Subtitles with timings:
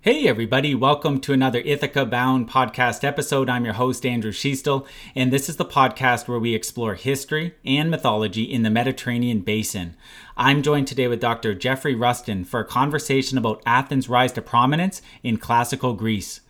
[0.00, 3.50] Hey, everybody, welcome to another Ithaca Bound podcast episode.
[3.50, 4.86] I'm your host, Andrew Schiestel,
[5.16, 9.96] and this is the podcast where we explore history and mythology in the Mediterranean basin.
[10.36, 11.52] I'm joined today with Dr.
[11.52, 16.42] Jeffrey Rusten for a conversation about Athens' rise to prominence in classical Greece.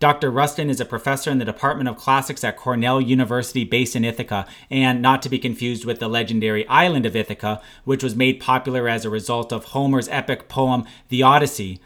[0.00, 0.32] Dr.
[0.32, 4.44] Rusten is a professor in the Department of Classics at Cornell University based in Ithaca,
[4.70, 8.88] and not to be confused with the legendary island of Ithaca, which was made popular
[8.88, 11.80] as a result of Homer's epic poem, The Odyssey.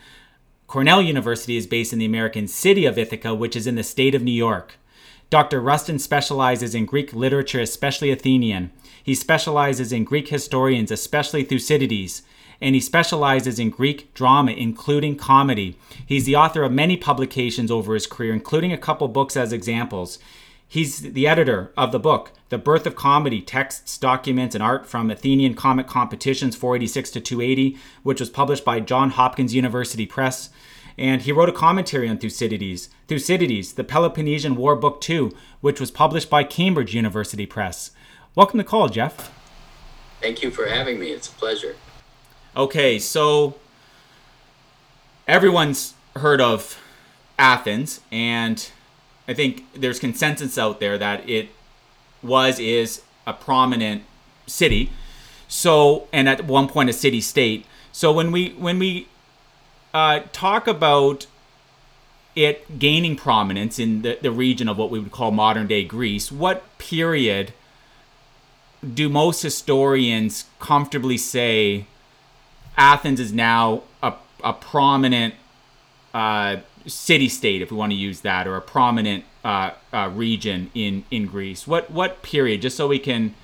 [0.72, 4.14] Cornell University is based in the American city of Ithaca, which is in the state
[4.14, 4.78] of New York.
[5.28, 5.60] Dr.
[5.60, 8.70] Rusten specializes in Greek literature, especially Athenian.
[9.04, 12.22] He specializes in Greek historians, especially Thucydides,
[12.58, 15.76] and he specializes in Greek drama, including comedy.
[16.06, 20.18] He's the author of many publications over his career, including a couple books as examples.
[20.72, 25.10] He's the editor of the book, The Birth of Comedy Texts, Documents, and Art from
[25.10, 30.48] Athenian Comic Competitions 486 to 280, which was published by Johns Hopkins University Press.
[30.98, 35.90] And he wrote a commentary on Thucydides, Thucydides, the Peloponnesian War Book 2, which was
[35.90, 37.90] published by Cambridge University Press.
[38.34, 39.30] Welcome to call, Jeff.
[40.20, 41.08] Thank you for having me.
[41.08, 41.76] It's a pleasure.
[42.56, 43.56] Okay, so
[45.26, 46.78] everyone's heard of
[47.38, 48.70] Athens, and
[49.26, 51.48] I think there's consensus out there that it
[52.22, 54.04] was is a prominent
[54.46, 54.90] city.
[55.48, 57.66] So and at one point a city state.
[57.92, 59.08] So when we when we
[59.94, 61.26] uh, talk about
[62.34, 66.32] it gaining prominence in the, the region of what we would call modern day Greece,
[66.32, 67.52] what period
[68.82, 71.86] do most historians comfortably say
[72.76, 75.34] Athens is now a, a prominent
[76.14, 80.70] uh, city state, if we want to use that, or a prominent uh, uh, region
[80.74, 81.66] in in Greece?
[81.66, 82.62] What what period?
[82.62, 83.34] Just so we can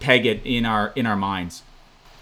[0.00, 1.62] peg it in our in our minds.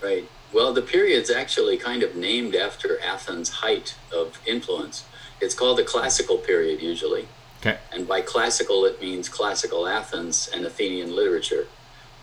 [0.02, 0.28] Right.
[0.56, 5.04] Well, the period's actually kind of named after Athens' height of influence.
[5.38, 7.28] It's called the classical period usually.
[7.60, 7.76] Okay.
[7.92, 11.66] And by classical, it means classical Athens and Athenian literature.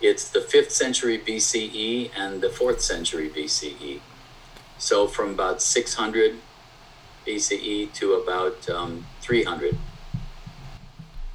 [0.02, 4.00] It's the 5th century BCE and the 4th century BCE.
[4.80, 6.38] So from about 600
[7.28, 9.78] BCE to about um, 300.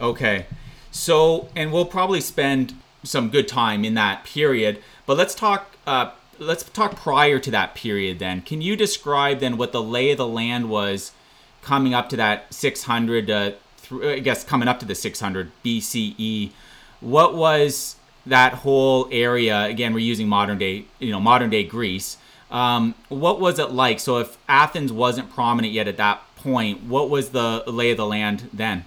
[0.01, 0.47] Okay.
[0.91, 2.75] So, and we'll probably spend
[3.05, 5.77] some good time in that period, but let's talk.
[5.87, 8.19] Uh, let's talk prior to that period.
[8.19, 11.13] Then, can you describe then what the lay of the land was
[11.63, 13.31] coming up to that 600?
[13.31, 16.51] Uh, th- I guess coming up to the 600 BCE.
[17.01, 17.97] What was
[18.27, 19.65] that whole area?
[19.65, 22.17] Again, we're using modern day, you know, modern day Greece.
[22.51, 24.01] Um, what was it like?
[24.01, 28.07] So, if Athens wasn't prominent yet at that point, what was the lay of the
[28.07, 28.85] land then?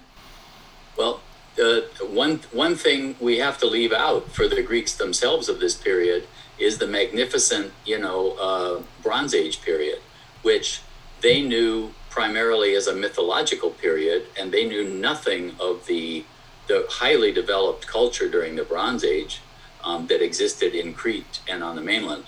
[0.96, 1.20] Well,
[1.62, 5.76] uh, one one thing we have to leave out for the Greeks themselves of this
[5.76, 6.26] period
[6.62, 9.98] is the magnificent, you know, uh, Bronze Age period,
[10.42, 10.80] which
[11.20, 16.24] they knew primarily as a mythological period, and they knew nothing of the
[16.68, 19.40] the highly developed culture during the Bronze Age
[19.82, 22.24] um, that existed in Crete and on the mainland.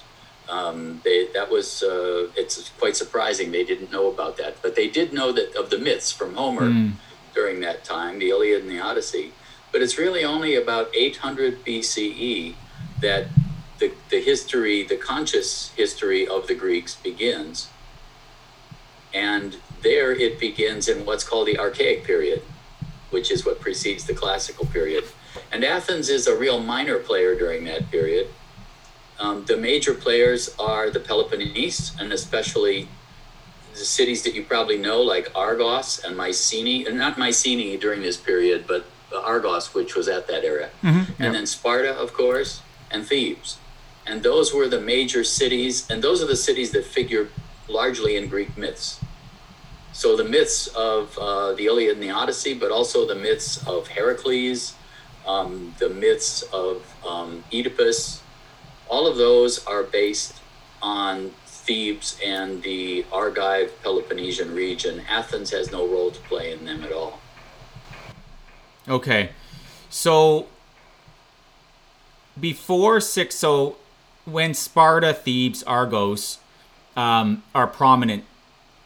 [0.48, 4.88] Um, they, that was uh, it's quite surprising they didn't know about that, but they
[4.88, 6.92] did know that of the myths from Homer mm.
[7.34, 9.32] during that time, the Iliad and the Odyssey.
[9.72, 12.54] But it's really only about 800 BCE
[13.00, 13.26] that
[13.84, 17.68] the, the history, the conscious history of the Greeks begins.
[19.12, 22.42] And there it begins in what's called the Archaic period,
[23.10, 25.04] which is what precedes the classical period.
[25.52, 28.28] And Athens is a real minor player during that period.
[29.18, 32.88] Um, the major players are the Peloponnese, and especially
[33.72, 38.16] the cities that you probably know, like Argos and Mycenae, and not Mycenae during this
[38.16, 40.70] period, but Argos, which was at that era.
[40.82, 43.58] Mm-hmm, and then Sparta, of course, and Thebes.
[44.06, 47.28] And those were the major cities, and those are the cities that figure
[47.68, 49.00] largely in Greek myths.
[49.92, 53.88] So the myths of uh, the Iliad and the Odyssey, but also the myths of
[53.88, 54.74] Heracles,
[55.26, 58.20] um, the myths of um, Oedipus,
[58.88, 60.34] all of those are based
[60.82, 65.02] on Thebes and the Argive Peloponnesian region.
[65.08, 67.20] Athens has no role to play in them at all.
[68.86, 69.30] Okay.
[69.88, 70.48] So
[72.38, 73.76] before six, so
[74.24, 76.38] when Sparta, Thebes, Argos
[76.96, 78.24] um, are prominent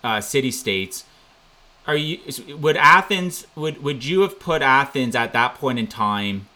[0.03, 1.05] uh, city states,
[1.87, 2.19] are you
[2.57, 6.47] would Athens would would you have put Athens at that point in time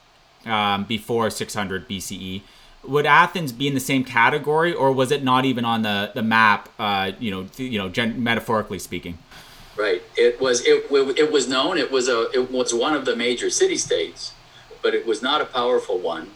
[0.44, 2.42] um, before 600 BCE?
[2.84, 6.22] would Athens be in the same category, or was it not even on the the
[6.22, 6.68] map?
[6.78, 9.18] Uh, you know, you know, gen- metaphorically speaking.
[9.76, 10.02] Right.
[10.16, 11.78] It was it, it was known.
[11.78, 14.32] It was a it was one of the major city states,
[14.82, 16.30] but it was not a powerful one,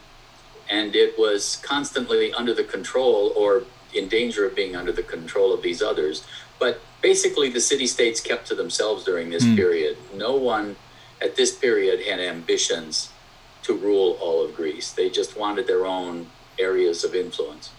[0.70, 3.64] and it was constantly under the control or
[3.94, 6.24] in danger of being under the control of these others.
[6.58, 9.56] But basically the city states kept to themselves during this Mm.
[9.56, 9.96] period.
[10.14, 10.76] No one
[11.20, 13.08] at this period had ambitions
[13.62, 14.90] to rule all of Greece.
[14.90, 17.70] They just wanted their own areas of influence.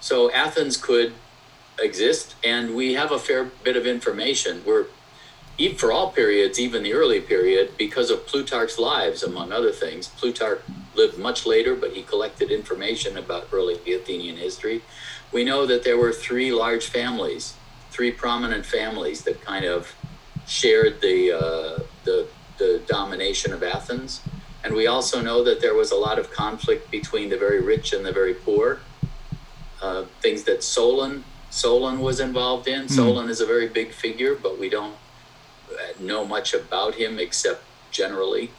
[0.00, 1.12] So Athens could
[1.80, 4.62] exist, and we have a fair bit of information.
[4.64, 4.86] We're
[5.58, 10.08] e- for all periods, even the early period, because of Plutarch's lives, among other things.
[10.08, 10.60] Plutarch
[10.94, 14.82] lived much later, but he collected information about early Athenian history.
[15.32, 17.54] We know that there were three large families,
[17.90, 19.94] three prominent families that kind of
[20.46, 22.28] shared the uh, the,
[22.58, 24.20] the domination of Athens.
[24.62, 27.92] And we also know that there was a lot of conflict between the very rich
[27.92, 28.80] and the very poor.
[29.82, 32.88] Uh, things that Solon Solon was involved in.
[32.88, 34.94] Solon is a very big figure, but we don't
[35.98, 38.50] know much about him except generally.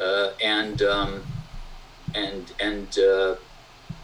[0.00, 1.22] Uh, and um,
[2.14, 3.36] and and uh,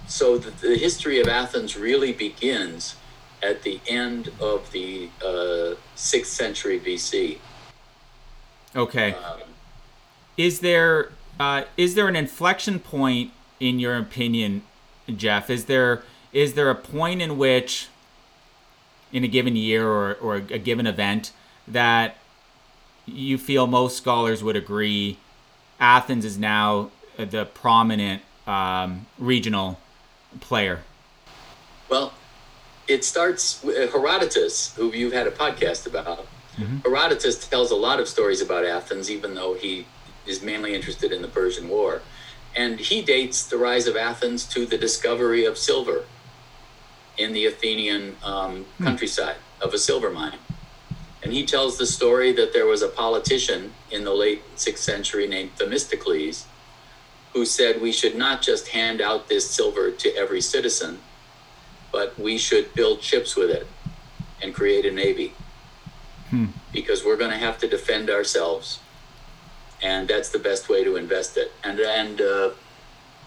[0.06, 2.96] so the, the history of Athens really begins
[3.42, 7.38] at the end of the uh, sixth century BC.
[8.74, 9.12] Okay.
[9.14, 9.40] Um,
[10.36, 14.62] Is there uh, is there an inflection point in your opinion,
[15.14, 15.50] Jeff?
[15.50, 16.02] Is there
[16.32, 17.88] is there a point in which,
[19.12, 21.32] in a given year or, or a given event,
[21.66, 22.16] that
[23.12, 25.18] you feel most scholars would agree
[25.80, 29.78] Athens is now the prominent um, regional
[30.40, 30.80] player?
[31.88, 32.12] Well,
[32.86, 36.26] it starts with Herodotus, who you've had a podcast about.
[36.82, 39.86] Herodotus tells a lot of stories about Athens, even though he
[40.26, 42.02] is mainly interested in the Persian War.
[42.56, 46.04] And he dates the rise of Athens to the discovery of silver
[47.16, 50.38] in the Athenian um, countryside of a silver mine.
[51.22, 55.26] And he tells the story that there was a politician in the late sixth century
[55.26, 56.46] named Themistocles
[57.32, 60.98] who said we should not just hand out this silver to every citizen,
[61.92, 63.66] but we should build ships with it
[64.40, 65.34] and create a navy.
[66.72, 68.80] Because we're going to have to defend ourselves
[69.80, 71.52] and that's the best way to invest it.
[71.62, 72.50] And and uh,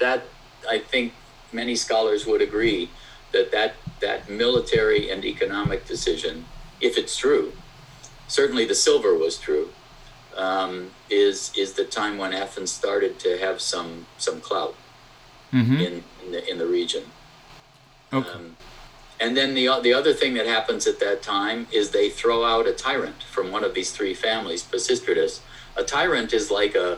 [0.01, 0.23] that
[0.69, 1.13] i think
[1.53, 2.89] many scholars would agree
[3.31, 6.43] that that that military and economic decision
[6.81, 7.53] if it's true
[8.39, 9.67] certainly the silver was true
[10.37, 10.73] um,
[11.09, 14.75] is is the time when athens started to have some some clout
[15.53, 15.79] Mm-hmm.
[15.87, 15.93] in
[16.23, 17.03] in the, in the region
[18.13, 18.29] Okay.
[18.37, 18.55] um,
[19.19, 22.65] and then the the other thing that happens at that time is they throw out
[22.73, 25.33] a tyrant from one of these three families, Pisistratus.
[25.75, 26.89] A tyrant is like a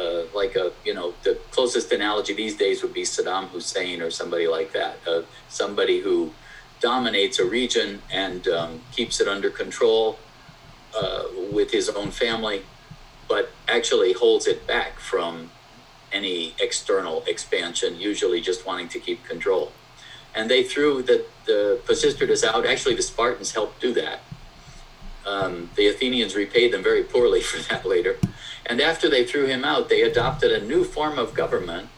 [0.00, 4.10] uh, like a you know the closest analogy these days would be Saddam Hussein or
[4.20, 4.94] somebody like that.
[5.12, 6.16] Uh, somebody who
[6.80, 7.88] dominates a region
[8.24, 10.18] and um, keeps it under control
[10.98, 12.62] uh, with his own family,
[13.28, 15.50] but actually holds it back from
[16.12, 17.98] any external expansion.
[18.00, 19.72] Usually, just wanting to keep control
[20.34, 22.66] and they threw the, the Pisistratus out.
[22.66, 24.20] Actually, the Spartans helped do that.
[25.26, 28.16] Um, the Athenians repaid them very poorly for that later.
[28.66, 31.88] And after they threw him out, they adopted a new form of government,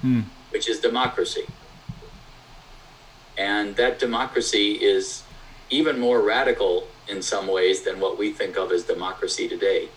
[0.00, 0.22] Hmm.
[0.50, 1.46] which is democracy.
[3.36, 5.22] And that democracy is
[5.70, 9.88] even more radical in some ways than what we think of as democracy today.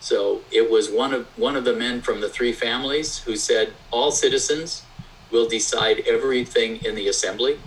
[0.00, 3.74] So it was one of one of the men from the three families who said
[3.90, 4.88] all citizens
[5.30, 7.60] will decide everything in the assembly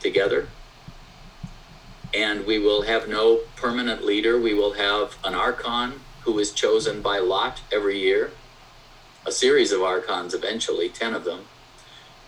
[0.00, 0.48] together.
[2.14, 4.40] And we will have no permanent leader.
[4.40, 8.38] We will have an archon who is chosen by lot every year,
[9.26, 11.51] a series of archons eventually, 10 of them.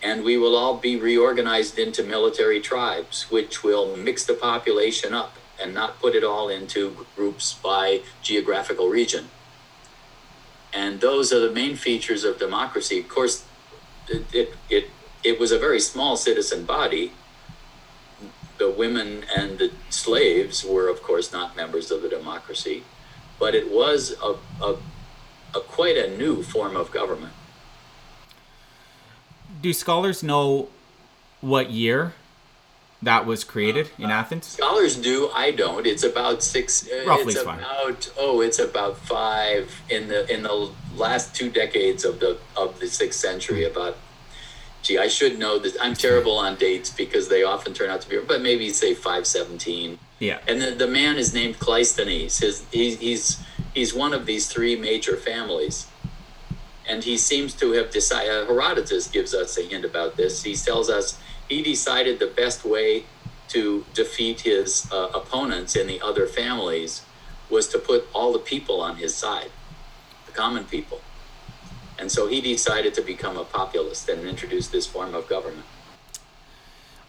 [0.04, 5.38] And we will all be reorganized into military tribes, which will mix the population up
[5.60, 9.28] and not put it all into groups by geographical region.
[10.74, 13.00] And those are the main features of democracy.
[13.00, 13.44] Of course,
[14.08, 14.90] it, it, it,
[15.22, 17.12] it was a very small citizen body.
[18.58, 22.82] The women and the slaves were, of course, not members of the democracy,
[23.38, 24.76] but it was a, a,
[25.54, 27.32] a quite a new form of government.
[29.64, 30.68] Do scholars know
[31.40, 32.12] what year
[33.00, 34.44] that was created in Athens?
[34.44, 35.86] Scholars do, I don't.
[35.86, 36.86] It's about six.
[36.86, 42.04] uh, Roughly it's about oh, it's about five in the in the last two decades
[42.04, 43.64] of the of the sixth century.
[43.64, 43.96] About
[44.82, 45.78] gee, I should know this.
[45.80, 49.26] I'm terrible on dates because they often turn out to be, but maybe say five
[49.26, 49.98] seventeen.
[50.18, 50.40] Yeah.
[50.46, 52.40] And the, the man is named Cleisthenes.
[52.40, 53.42] His he, he's
[53.72, 55.86] he's one of these three major families,
[56.86, 58.30] and he seems to have decided.
[58.30, 60.42] Uh, Herodotus gives us a hint about this.
[60.42, 63.04] He tells us he decided the best way
[63.48, 67.02] to defeat his uh, opponents in the other families
[67.50, 69.50] was to put all the people on his side,
[70.26, 71.00] the common people.
[71.98, 75.66] And so he decided to become a populist and introduce this form of government.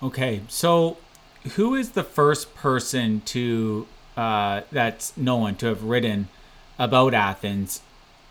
[0.03, 0.97] Okay, so
[1.55, 6.27] who is the first person to uh, that's known to have written
[6.77, 7.81] about Athens?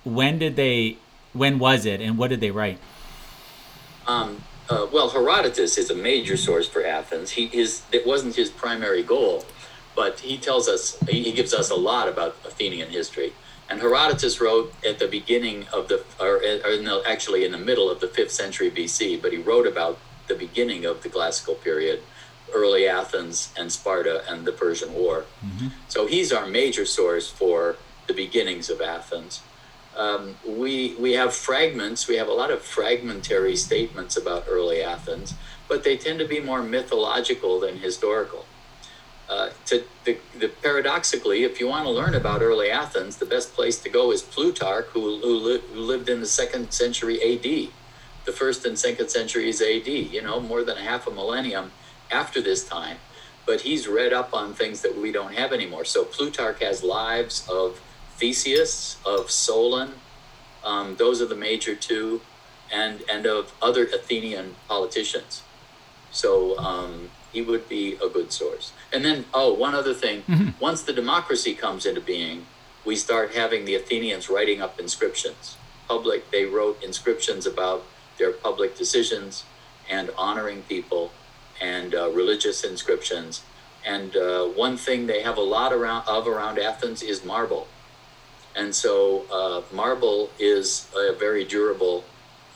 [0.04, 0.98] When did they?
[1.34, 2.78] When was it, and what did they write?
[4.06, 7.32] Um, uh, well, Herodotus is a major source for Athens.
[7.32, 9.44] He is it wasn't his primary goal,
[9.94, 13.34] but he tells us he gives us a lot about Athenian history.
[13.68, 17.58] And Herodotus wrote at the beginning of the, or, or in the, actually in the
[17.58, 19.98] middle of the fifth century BC, but he wrote about
[20.28, 22.02] the beginning of the classical period,
[22.54, 25.24] early Athens and Sparta and the Persian War.
[25.44, 25.68] Mm-hmm.
[25.88, 27.76] So he's our major source for
[28.06, 29.40] the beginnings of Athens.
[29.96, 32.08] Um, we we have fragments.
[32.08, 35.34] We have a lot of fragmentary statements about early Athens,
[35.68, 38.46] but they tend to be more mythological than historical.
[39.28, 43.54] Uh, to the, the, paradoxically, if you want to learn about early Athens, the best
[43.54, 47.70] place to go is Plutarch, who, who, li- who lived in the second century A.D.
[48.26, 50.10] The first and second centuries A.D.
[50.12, 51.72] You know, more than a half a millennium
[52.10, 52.98] after this time,
[53.46, 55.86] but he's read up on things that we don't have anymore.
[55.86, 57.80] So Plutarch has lives of
[58.16, 59.94] Theseus, of Solon.
[60.64, 62.20] Um, those are the major two,
[62.72, 65.42] and and of other Athenian politicians.
[66.10, 68.72] So um, he would be a good source.
[68.92, 70.50] And then, oh, one other thing: mm-hmm.
[70.60, 72.46] once the democracy comes into being,
[72.84, 75.56] we start having the Athenians writing up inscriptions.
[75.88, 77.84] Public, they wrote inscriptions about
[78.18, 79.44] their public decisions
[79.90, 81.10] and honoring people,
[81.60, 83.42] and uh, religious inscriptions.
[83.84, 87.68] And uh, one thing they have a lot around of around Athens is marble
[88.56, 92.04] and so uh, marble is a very durable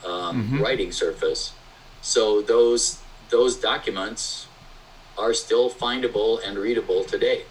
[0.05, 0.61] um, mm-hmm.
[0.61, 1.53] writing surface.
[2.01, 4.47] So those those documents
[5.17, 7.43] are still findable and readable today.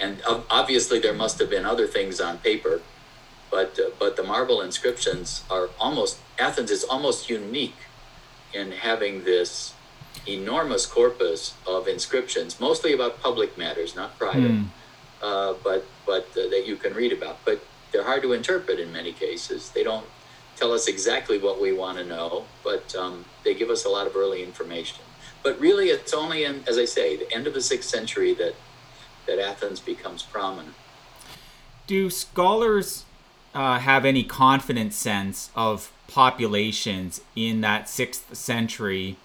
[0.00, 2.80] And obviously, there must have been other things on paper,
[3.50, 7.76] but uh, but the marble inscriptions are almost Athens is almost unique
[8.54, 9.74] in having this
[10.26, 14.50] enormous corpus of inscriptions, mostly about public matters, not private.
[14.50, 14.68] Mm
[15.22, 17.38] uh, but but uh, that you can read about.
[17.44, 17.62] But
[17.92, 19.70] they're hard to interpret in many cases.
[19.70, 20.06] They don't
[20.56, 24.06] tell us exactly what we want to know, but um, they give us a lot
[24.06, 25.00] of early information.
[25.42, 28.54] But really, it's only in, as I say, the end of the sixth century that
[29.26, 30.74] that Athens becomes prominent.
[31.86, 33.04] Do scholars
[33.54, 39.16] uh, have any confident sense of populations in that sixth century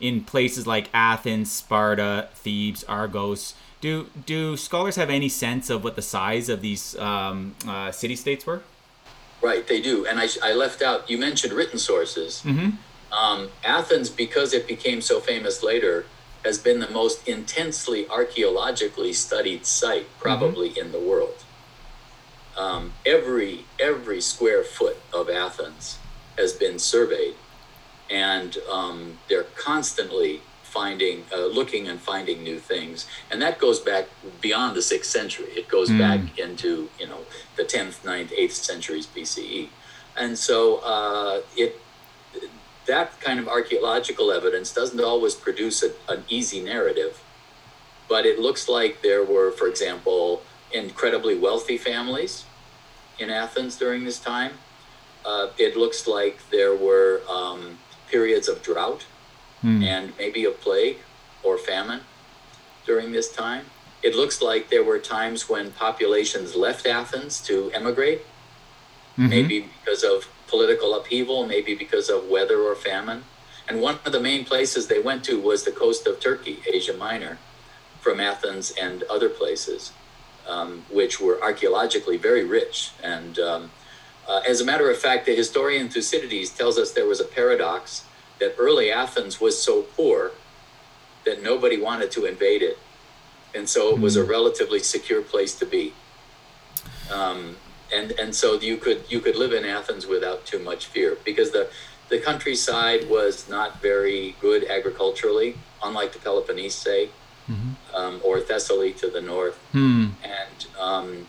[0.00, 3.54] in places like Athens, Sparta, Thebes, Argos?
[3.80, 8.16] Do do scholars have any sense of what the size of these um, uh, city
[8.16, 8.62] states were?
[9.42, 10.06] Right, they do.
[10.06, 11.08] And I, I left out.
[11.08, 12.42] You mentioned written sources.
[12.44, 12.70] Mm-hmm.
[13.12, 16.04] Um, Athens, because it became so famous later,
[16.44, 20.86] has been the most intensely archaeologically studied site probably mm-hmm.
[20.86, 21.44] in the world.
[22.56, 25.98] Um, every every square foot of Athens
[26.36, 27.34] has been surveyed,
[28.10, 34.06] and um, they're constantly finding, uh, looking and finding new things, and that goes back
[34.40, 35.50] beyond the sixth century.
[35.56, 35.98] It goes mm.
[35.98, 37.20] back into you know
[37.56, 39.68] the tenth, 9th, eighth centuries BCE,
[40.16, 41.80] and so uh, it
[42.86, 47.22] that kind of archaeological evidence doesn't always produce a, an easy narrative,
[48.08, 52.44] but it looks like there were, for example, incredibly wealthy families
[53.18, 54.52] in Athens during this time.
[55.24, 59.04] Uh, it looks like there were um, periods of drought
[59.60, 59.82] hmm.
[59.82, 60.98] and maybe a plague
[61.42, 62.00] or famine
[62.86, 63.66] during this time.
[64.02, 68.22] It looks like there were times when populations left Athens to emigrate,
[69.12, 69.28] mm-hmm.
[69.28, 73.24] maybe because of political upheaval, maybe because of weather or famine.
[73.68, 76.94] And one of the main places they went to was the coast of Turkey, Asia
[76.94, 77.38] Minor,
[78.00, 79.92] from Athens and other places,
[80.48, 82.90] um, which were archaeologically very rich.
[83.02, 83.70] And um,
[84.26, 88.04] uh, as a matter of fact, the historian Thucydides tells us there was a paradox
[88.40, 90.32] that early Athens was so poor
[91.24, 92.78] that nobody wanted to invade it.
[93.54, 94.30] And so it was a hmm.
[94.30, 95.92] relatively secure place to be.
[97.12, 97.56] Um,
[97.92, 101.50] and, and so you could, you could live in Athens without too much fear because
[101.50, 101.68] the,
[102.08, 107.94] the countryside was not very good agriculturally, unlike the Peloponnese mm-hmm.
[107.94, 109.56] um, or Thessaly to the north.
[109.72, 110.08] Hmm.
[110.22, 111.26] And um,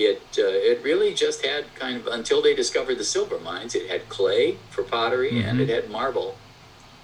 [0.00, 3.74] it uh, it really just had kind of until they discovered the silver mines.
[3.74, 5.48] It had clay for pottery mm-hmm.
[5.48, 6.36] and it had marble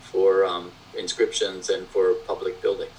[0.00, 2.92] for um, inscriptions and for public buildings.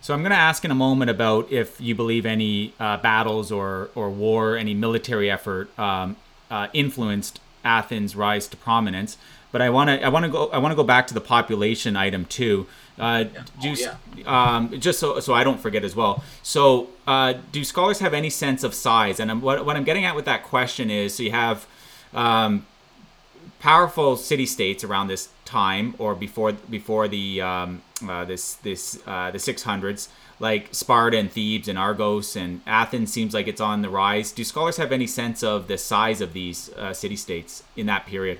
[0.00, 3.50] So I'm going to ask in a moment about if you believe any uh, battles
[3.50, 6.16] or or war, any military effort um,
[6.50, 9.18] uh, influenced Athens' rise to prominence.
[9.56, 11.20] But I want to I want to go I want to go back to the
[11.22, 12.66] population item too.
[12.98, 13.42] Uh, yeah.
[13.62, 14.56] do oh, yeah.
[14.56, 16.22] um, just so so I don't forget as well.
[16.42, 19.18] So, uh, do scholars have any sense of size?
[19.18, 21.66] And I'm, what what I'm getting at with that question is, so you have
[22.12, 22.66] um,
[23.58, 29.30] powerful city states around this time or before before the um, uh, this this uh,
[29.30, 30.08] the 600s,
[30.38, 34.32] like Sparta and Thebes and Argos and Athens seems like it's on the rise.
[34.32, 38.04] Do scholars have any sense of the size of these uh, city states in that
[38.04, 38.38] period?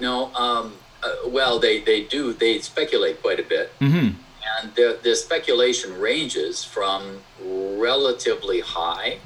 [0.00, 0.32] No.
[0.34, 2.32] Um, uh, well, they, they do.
[2.32, 3.72] They speculate quite a bit.
[3.80, 4.16] Mm-hmm.
[4.58, 9.18] And the, the speculation ranges from relatively high,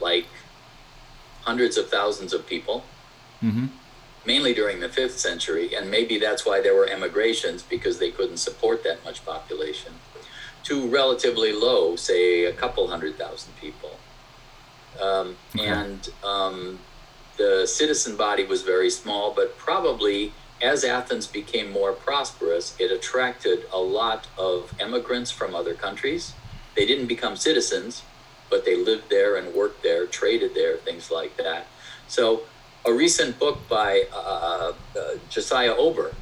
[0.00, 0.26] like
[1.42, 2.84] hundreds of thousands of people,
[3.42, 3.66] Mm-hmm.
[4.26, 8.38] mainly during the fifth century, and maybe that's why there were emigrations because they couldn't
[8.38, 9.92] support that much population,
[10.64, 13.96] to relatively low, say a couple hundred thousand people.
[15.00, 15.68] Um, Okay.
[15.68, 16.80] And um,
[17.38, 23.64] the citizen body was very small, but probably as Athens became more prosperous, it attracted
[23.72, 26.34] a lot of immigrants from other countries.
[26.74, 28.02] They didn't become citizens,
[28.50, 31.66] but they lived there and worked there, traded there, things like that.
[32.08, 32.42] So,
[32.84, 36.14] a recent book by uh, uh, Josiah Ober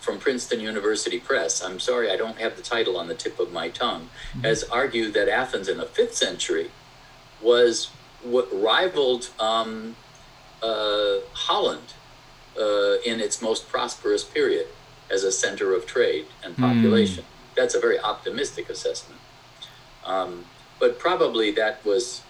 [0.00, 3.52] from Princeton University Press, I'm sorry I don't have the title on the tip of
[3.52, 4.08] my tongue,
[4.42, 6.70] has argued that Athens in the fifth century
[7.40, 7.90] was
[8.22, 9.96] what rivaled um,
[10.62, 11.94] uh, Holland
[12.58, 14.66] uh, in its most prosperous period
[15.10, 17.24] as a center of trade and population.
[17.56, 19.20] That's a very optimistic assessment.
[20.04, 20.46] Um,
[20.78, 22.22] but probably that was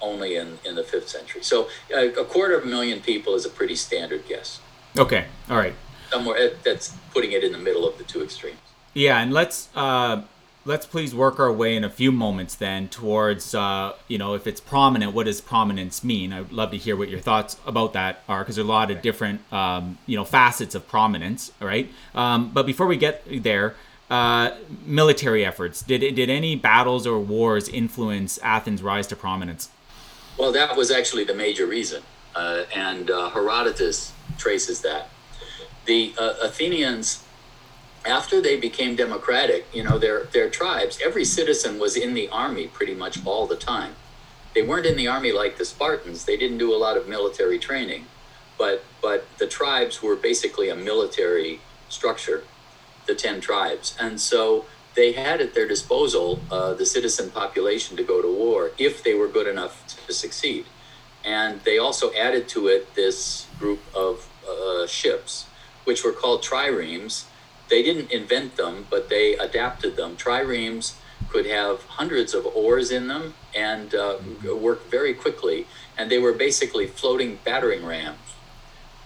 [0.00, 1.42] only in, in the fifth century.
[1.42, 4.60] So uh, a quarter of a million people is a pretty standard guess.
[4.98, 5.26] Okay.
[5.48, 5.74] All right.
[6.10, 8.58] Somewhere that's putting it in the middle of the two extremes.
[8.94, 10.22] Yeah, and let's uh,
[10.64, 14.46] let's please work our way in a few moments then towards uh, you know if
[14.46, 15.12] it's prominent.
[15.12, 16.32] What does prominence mean?
[16.32, 19.02] I'd love to hear what your thoughts about that are because there's a lot of
[19.02, 21.52] different um, you know facets of prominence.
[21.60, 23.74] All right, um, but before we get there.
[24.10, 25.80] Uh, military efforts.
[25.80, 29.70] Did did any battles or wars influence Athens' rise to prominence?
[30.36, 32.02] Well, that was actually the major reason,
[32.34, 35.08] uh, and uh, Herodotus traces that.
[35.86, 37.24] The uh, Athenians,
[38.06, 42.66] after they became democratic, you know, their their tribes, every citizen was in the army
[42.66, 43.94] pretty much all the time.
[44.54, 46.24] They weren't in the army like the Spartans.
[46.24, 48.06] They didn't do a lot of military training,
[48.58, 52.44] but but the tribes were basically a military structure,
[53.06, 58.02] the ten tribes, and so they had at their disposal uh, the citizen population to
[58.02, 60.66] go to war if they were good enough to succeed.
[61.24, 65.46] And they also added to it this group of uh, ships,
[65.84, 67.24] which were called triremes.
[67.72, 70.14] They didn't invent them, but they adapted them.
[70.18, 70.92] Triremes
[71.30, 75.66] could have hundreds of oars in them and uh, work very quickly.
[75.96, 78.34] And they were basically floating battering rams,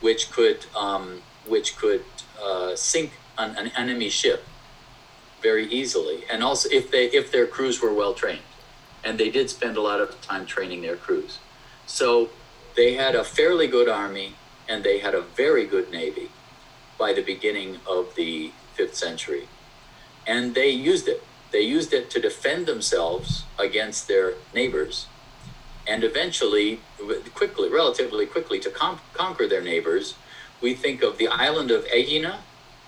[0.00, 2.02] which could um, which could
[2.42, 4.44] uh, sink an, an enemy ship
[5.40, 8.48] very easily and also if they if their crews were well trained
[9.04, 11.38] and they did spend a lot of time training their crews
[11.86, 12.30] so
[12.74, 14.34] they had a fairly good army
[14.66, 16.30] and they had a very good navy
[16.98, 19.48] by the beginning of the 5th century
[20.26, 25.06] and they used it they used it to defend themselves against their neighbors
[25.86, 26.80] and eventually
[27.34, 30.14] quickly relatively quickly to com- conquer their neighbors
[30.60, 32.38] we think of the island of Aegina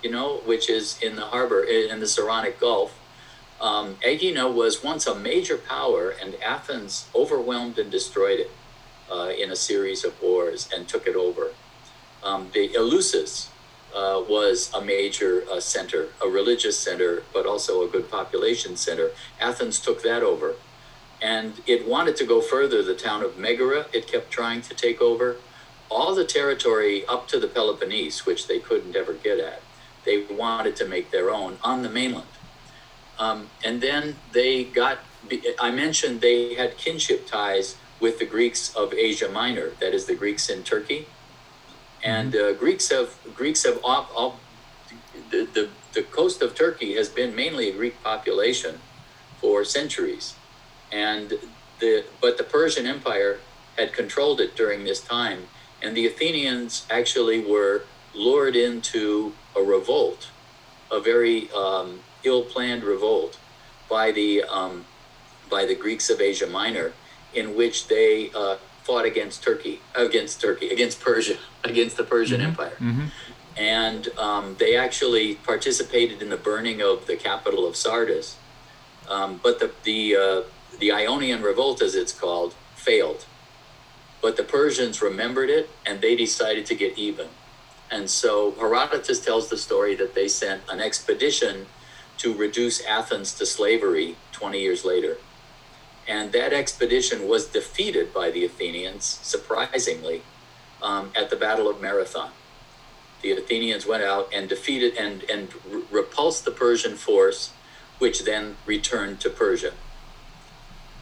[0.02, 2.98] you know, which is in the harbor in the Saronic Gulf.
[3.60, 8.50] Um, Aegina was once a major power, and Athens overwhelmed and destroyed it
[9.10, 11.52] uh, in a series of wars and took it over.
[12.22, 13.48] Um, the Eleusis
[13.94, 19.10] uh, was a major uh, center, a religious center, but also a good population center.
[19.40, 20.54] Athens took that over.
[21.20, 22.82] And it wanted to go further.
[22.82, 25.36] The town of Megara, it kept trying to take over.
[25.90, 29.62] All the territory up to the Peloponnese, which they couldn't ever get at
[30.08, 32.26] they wanted to make their own on the mainland.
[33.18, 34.98] Um, and then they got,
[35.60, 40.14] I mentioned they had kinship ties with the Greeks of Asia Minor, that is the
[40.14, 41.06] Greeks in Turkey.
[42.02, 44.38] And uh, Greeks have, Greeks have, all,
[45.30, 48.80] the, the, the coast of Turkey has been mainly a Greek population
[49.40, 50.34] for centuries.
[50.92, 51.34] And
[51.80, 53.38] the, but the Persian Empire
[53.76, 55.44] had controlled it during this time.
[55.82, 57.82] And the Athenians actually were
[58.14, 60.28] lured into a revolt,
[60.90, 63.38] a very um, ill-planned revolt
[63.88, 64.84] by the um,
[65.48, 66.92] by the Greeks of Asia Minor,
[67.32, 68.56] in which they uh,
[68.88, 72.76] fought against Turkey, against Turkey, against Persia, against the Persian Empire,
[73.58, 78.36] and um, they actually participated in the burning of the capital of Sardis.
[79.06, 80.40] Um, but the the uh,
[80.80, 83.26] the Ionian revolt, as it's called, failed.
[84.22, 87.28] But the Persians remembered it, and they decided to get even.
[87.90, 91.66] And so Herodotus tells the story that they sent an expedition
[92.22, 95.18] to reduce Athens to slavery 20 years later.
[96.08, 100.22] And that expedition was defeated by the Athenians, surprisingly,
[100.82, 102.30] um, at the Battle of Marathon.
[103.20, 105.52] the Athenians went out and defeated and, and
[105.90, 107.52] repulsed the Persian force,
[107.98, 109.72] which then returned to Persia.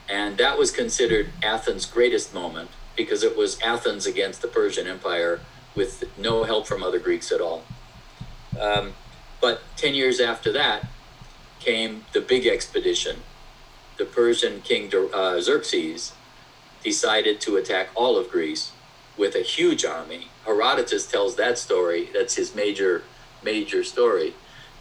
[0.09, 5.41] And that was considered Athens' greatest moment because it was Athens against the Persian Empire
[5.75, 7.65] with no help from other Greeks at all.
[8.59, 8.95] Um,
[9.41, 10.89] but 10 years after that
[11.61, 13.19] came the big expedition.
[13.97, 16.13] The Persian king uh, Xerxes
[16.83, 18.73] decided to attack all of Greece
[19.17, 20.29] with a huge army.
[20.45, 22.11] Herodotus tells that story.
[22.13, 23.03] That's his major,
[23.43, 24.35] major story.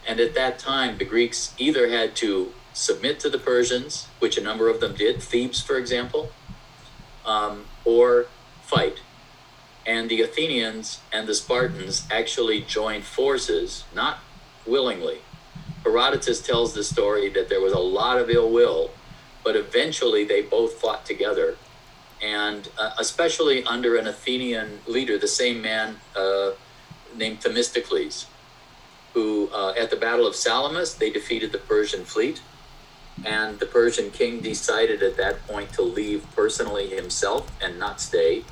[0.08, 4.41] And at that time, the Greeks either had to submit to the Persians, which a
[4.41, 6.32] number of them did, Thebes, for example,
[7.25, 8.28] um, or
[8.62, 8.99] fight.
[9.88, 14.19] And the Athenians and the Spartans actually joined forces, not
[14.65, 15.19] willingly.
[15.84, 18.91] Herodotus tells the story that there was a lot of ill will,
[19.45, 21.55] but eventually they both fought together.
[22.21, 26.51] And uh, especially under an Athenian leader, the same man uh,
[27.15, 28.25] named Themistocles,
[29.13, 32.41] who uh, at the Battle of Salamis, they defeated the Persian fleet.
[33.23, 38.43] And the Persian king decided at that point to leave personally himself and not stay.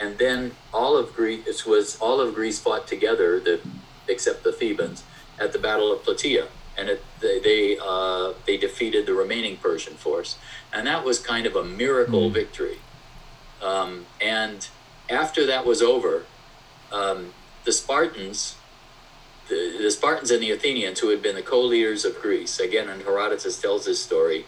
[0.00, 3.60] And then all of Greece was all of Greece fought together, the,
[4.08, 5.02] except the Thebans,
[5.38, 9.94] at the Battle of Plataea, and it, they they, uh, they defeated the remaining Persian
[9.94, 10.36] force,
[10.72, 12.34] and that was kind of a miracle mm.
[12.34, 12.78] victory.
[13.62, 14.68] Um, and
[15.08, 16.24] after that was over,
[16.90, 17.32] um,
[17.64, 18.56] the Spartans
[19.48, 23.02] the, the Spartans and the Athenians, who had been the co-leaders of Greece, again, and
[23.02, 24.46] Herodotus tells this story,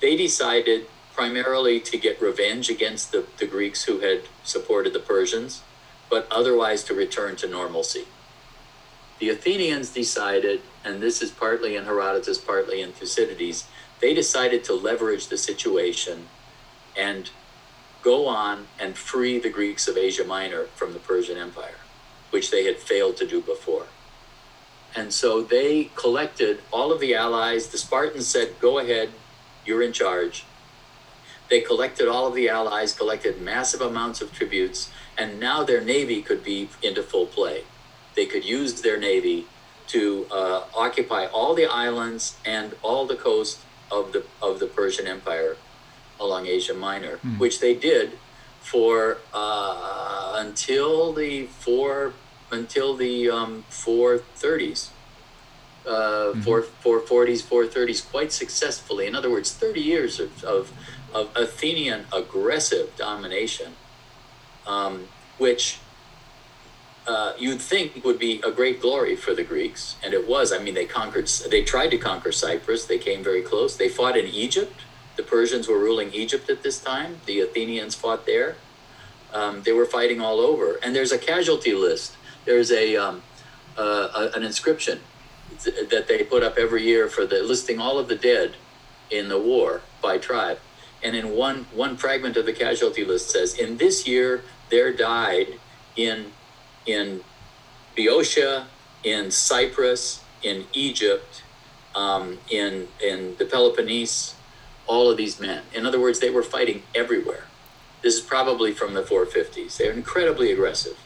[0.00, 5.62] they decided primarily to get revenge against the, the Greeks who had supported the Persians,
[6.08, 8.06] but otherwise to return to normalcy.
[9.20, 13.66] The Athenians decided, and this is partly in Herodotus, partly in Thucydides,
[14.00, 16.26] they decided to leverage the situation
[16.96, 17.28] and
[18.02, 21.80] go on and free the Greeks of Asia Minor from the Persian Empire,
[22.30, 23.86] which they had failed to do before.
[24.96, 27.68] And so they collected all of the allies.
[27.68, 29.10] The Spartans said, Go ahead,
[29.66, 30.46] you're in charge.
[31.50, 36.22] They collected all of the allies, collected massive amounts of tributes, and now their navy
[36.22, 37.64] could be into full play.
[38.20, 39.46] They could use their navy
[39.86, 45.06] to uh, occupy all the islands and all the coast of the of the Persian
[45.06, 45.56] Empire
[46.24, 47.38] along Asia Minor, mm.
[47.38, 48.18] which they did
[48.60, 52.12] for uh, until the four
[52.52, 54.90] until the um, 430s,
[55.86, 56.42] uh, mm-hmm.
[56.42, 59.06] 4, 440s, 430s, quite successfully.
[59.06, 60.72] In other words, 30 years of, of,
[61.14, 63.72] of Athenian aggressive domination,
[64.66, 65.78] um, which
[67.06, 70.52] uh, you'd think would be a great glory for the Greeks, and it was.
[70.52, 71.28] I mean, they conquered.
[71.50, 72.84] They tried to conquer Cyprus.
[72.84, 73.76] They came very close.
[73.76, 74.82] They fought in Egypt.
[75.16, 77.20] The Persians were ruling Egypt at this time.
[77.26, 78.56] The Athenians fought there.
[79.32, 83.22] Um, they were fighting all over, and there's a casualty list there's a, um,
[83.76, 85.00] uh, an inscription
[85.62, 88.56] that they put up every year for the listing all of the dead
[89.10, 90.58] in the war by tribe.
[91.02, 95.58] And in one one fragment of the casualty list says, in this year there died
[95.96, 96.32] in
[96.86, 97.22] in
[97.96, 98.68] Boeotia,
[99.04, 101.42] in Cyprus, in Egypt,
[101.94, 104.34] um, in in the Peloponnese,
[104.86, 105.64] all of these men.
[105.74, 107.44] In other words, they were fighting everywhere.
[108.02, 109.76] This is probably from the 450s.
[109.76, 110.96] They're incredibly aggressive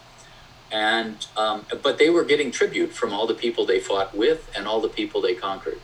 [0.71, 4.67] and um, but they were getting tribute from all the people they fought with and
[4.67, 5.81] all the people they conquered.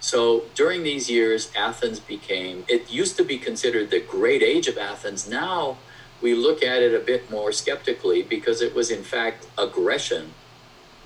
[0.00, 2.64] So during these years, Athens became.
[2.68, 5.28] It used to be considered the great age of Athens.
[5.28, 5.78] Now
[6.20, 10.32] we look at it a bit more skeptically because it was in fact aggression,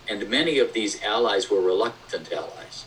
[0.09, 2.87] and many of these allies were reluctant allies,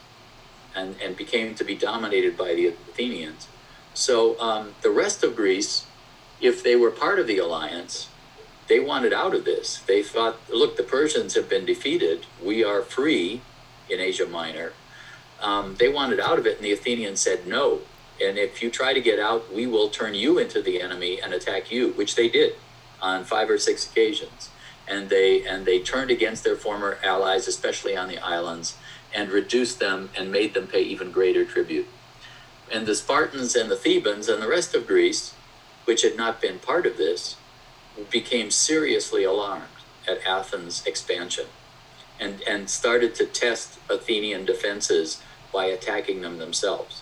[0.76, 3.48] and and became to be dominated by the Athenians.
[3.94, 5.86] So um, the rest of Greece,
[6.42, 8.10] if they were part of the alliance,
[8.68, 9.80] they wanted out of this.
[9.86, 12.26] They thought, look, the Persians have been defeated.
[12.44, 13.42] We are free
[13.90, 14.74] in Asia Minor.
[15.42, 17.82] Um, they wanted out of it, and the Athenians said no.
[18.22, 21.34] And if you try to get out, we will turn you into the enemy and
[21.34, 22.56] attack you, which they did
[23.02, 24.50] on five or six occasions.
[24.88, 28.78] And they and they turned against their former allies, especially on the islands,
[29.14, 31.88] and reduced them and made them pay even greater tribute.
[32.72, 35.34] And the Spartans and the Thebans and the rest of Greece,
[35.86, 37.36] which had not been part of this,
[38.10, 39.64] became seriously alarmed
[40.08, 41.46] at Athens' expansion
[42.20, 45.22] and, and started to test Athenian defenses
[45.54, 47.02] by attacking them themselves.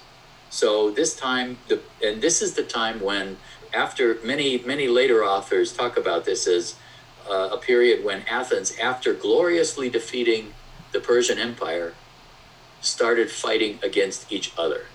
[0.54, 3.38] So this time, the, and this is the time when,
[3.74, 6.76] after many, many later authors talk about this as
[7.28, 10.54] uh, a period when Athens, after gloriously defeating
[10.92, 11.96] the Persian Empire,
[12.82, 14.86] started fighting against each other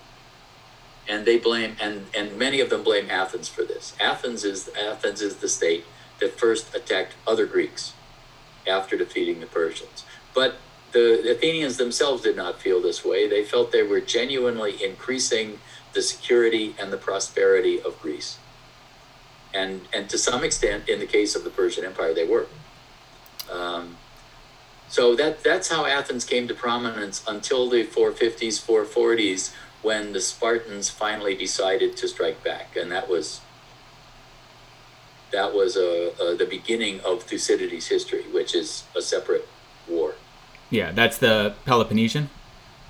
[1.09, 3.95] and they blame and and many of them blame Athens for this.
[3.99, 5.83] Athens is Athens is the state
[6.19, 7.93] that first attacked other Greeks
[8.67, 10.05] after defeating the Persians.
[10.35, 10.57] But
[10.91, 13.27] the Athenians themselves did not feel this way.
[13.27, 15.59] They felt they were genuinely increasing
[15.93, 18.37] the security and the prosperity of Greece.
[19.53, 22.45] And, and to some extent, in the case of the Persian Empire, they were.
[23.51, 23.97] Um,
[24.87, 30.89] so that, that's how Athens came to prominence until the 450s, 440s, when the Spartans
[30.89, 32.75] finally decided to strike back.
[32.75, 33.41] And that was
[35.31, 39.47] that was uh, uh, the beginning of Thucydides' history, which is a separate
[39.87, 40.15] war.
[40.69, 42.29] Yeah, that's the Peloponnesian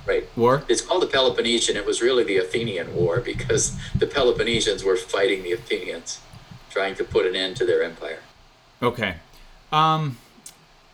[0.09, 0.27] right.
[0.35, 0.63] war.
[0.67, 1.77] It's called the Peloponnesian.
[1.77, 6.19] It was really the Athenian War because the Peloponnesians were fighting the Athenians,
[6.69, 8.19] trying to put an end to their empire.
[8.81, 9.15] Okay.
[9.71, 10.17] Um,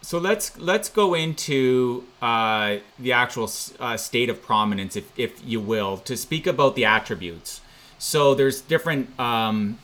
[0.02, 5.60] so let's let's go into uh, the actual uh, state of prominence, if if you
[5.60, 7.62] will, to speak about the attributes.
[7.98, 9.80] So there's different um,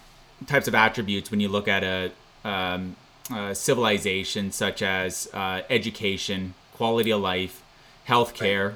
[0.45, 2.11] types of attributes when you look at a,
[2.43, 2.95] um,
[3.33, 7.61] a civilization, such as uh, education, quality of life,
[8.07, 8.75] healthcare,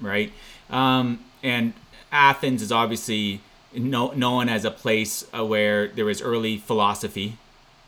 [0.00, 0.32] right?
[0.70, 0.98] right?
[0.98, 1.72] Um, and
[2.12, 3.40] Athens is obviously
[3.74, 7.36] no, known as a place uh, where there was early philosophy,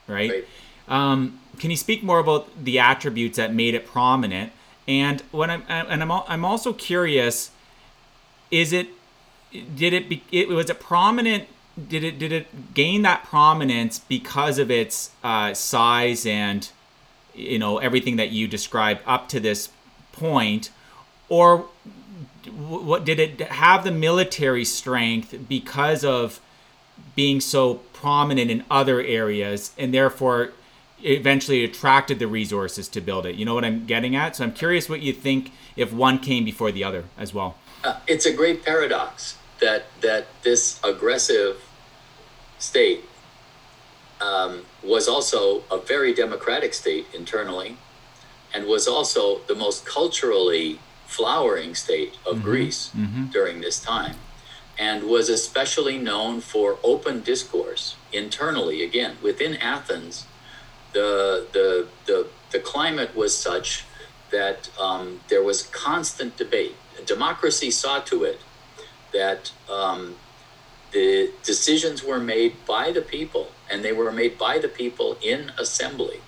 [0.06, 0.30] right?
[0.30, 0.44] right.
[0.88, 4.52] Um, can you speak more about the attributes that made it prominent?
[4.88, 7.50] And when I'm and I'm I'm also curious,
[8.50, 8.88] is it
[9.52, 11.48] did it be it was it prominent
[11.88, 16.70] did it did it gain that prominence because of its uh, size and
[17.34, 19.70] you know everything that you described up to this
[20.12, 20.70] point,
[21.28, 21.66] or
[22.50, 26.40] what did it have the military strength because of
[27.14, 30.50] being so prominent in other areas and therefore
[31.02, 33.36] eventually attracted the resources to build it?
[33.36, 34.36] You know what i'm getting at?
[34.36, 37.56] So i'm curious what you think if one came before the other as well.
[37.84, 41.62] Uh, it's a great paradox that that this aggressive
[42.58, 43.04] state
[44.22, 47.76] um, was also a very democratic state internally,
[48.54, 52.44] and was also the most culturally flowering state of mm-hmm.
[52.44, 53.26] Greece mm-hmm.
[53.26, 54.16] during this time,
[54.78, 58.82] and was especially known for open discourse internally.
[58.82, 60.26] Again, within Athens,
[60.92, 63.84] the the the the climate was such
[64.30, 66.74] that um, there was constant debate.
[67.06, 68.40] Democracy saw to it
[69.12, 70.16] that um,
[70.92, 75.50] the decisions were made by the people, and they were made by the people in
[75.58, 76.20] assembly.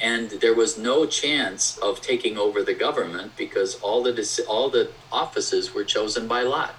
[0.00, 4.90] And there was no chance of taking over the government because all the all the
[5.12, 6.74] offices were chosen by lot.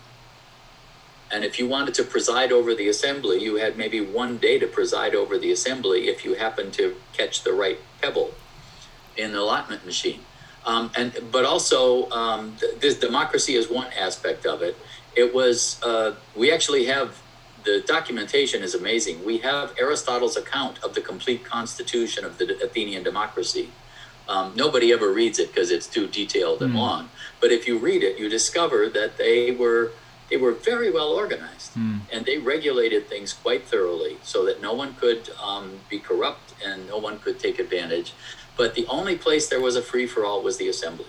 [1.32, 4.68] And if you wanted to preside over the assembly, you had maybe one day to
[4.68, 8.32] preside over the assembly if you happened to catch the right pebble
[9.18, 10.22] in the allotment machine.
[10.66, 14.76] Um, and but also um, th- this democracy is one aspect of it
[15.16, 17.22] it was uh, we actually have
[17.64, 19.26] the documentation is amazing.
[19.26, 23.72] We have Aristotle's account of the complete constitution of the Athenian democracy.
[24.28, 26.78] Um, nobody ever reads it because it's too detailed and mm.
[26.78, 27.10] long.
[27.42, 29.92] But if you read it, you discover that they were
[30.30, 32.00] they were very well organized mm.
[32.12, 36.88] and they regulated things quite thoroughly so that no one could um, be corrupt and
[36.88, 38.14] no one could take advantage.
[38.58, 41.08] But the only place there was a free for all was the assembly.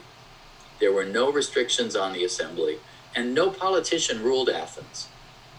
[0.80, 2.78] There were no restrictions on the assembly
[3.16, 5.12] and no politician ruled Athens.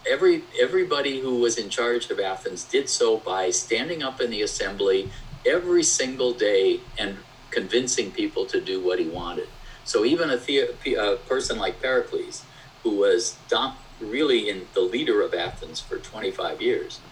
[0.09, 4.43] Every everybody who was in charge of Athens did so by standing up in the
[4.43, 5.11] assembly
[5.45, 9.49] every single day and convincing people to do what he wanted.
[9.85, 12.47] So even a, the- a person like Pericles,
[12.83, 17.03] who was dom- really in the leader of Athens for 25 years,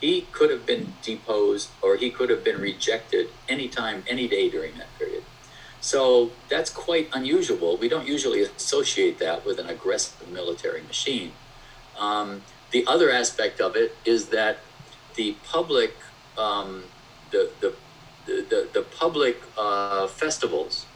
[0.00, 4.76] he could have been deposed or he could have been rejected anytime, any day during
[4.78, 5.24] that period.
[5.82, 7.76] So that's quite unusual.
[7.76, 11.32] We don't usually associate that with an aggressive military machine.
[11.98, 14.58] Um, the other aspect of it is that
[15.16, 15.94] the public,
[16.38, 16.84] um,
[17.32, 17.74] the, the,
[18.26, 20.86] the, the, public uh, festivals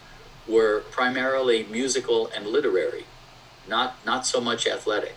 [0.46, 3.06] were primarily musical and literary,
[3.68, 5.16] not, not so much athletic.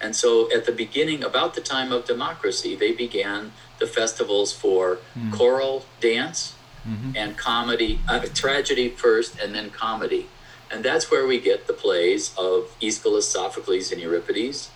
[0.00, 4.98] And so at the beginning, about the time of democracy, they began the festivals for
[5.16, 5.30] mm.
[5.30, 6.54] choral dance,
[6.86, 7.12] mm-hmm.
[7.16, 10.28] and comedy, uh, tragedy first, and then comedy.
[10.70, 14.70] And that's where we get the plays of Aeschylus, Sophocles, and Euripides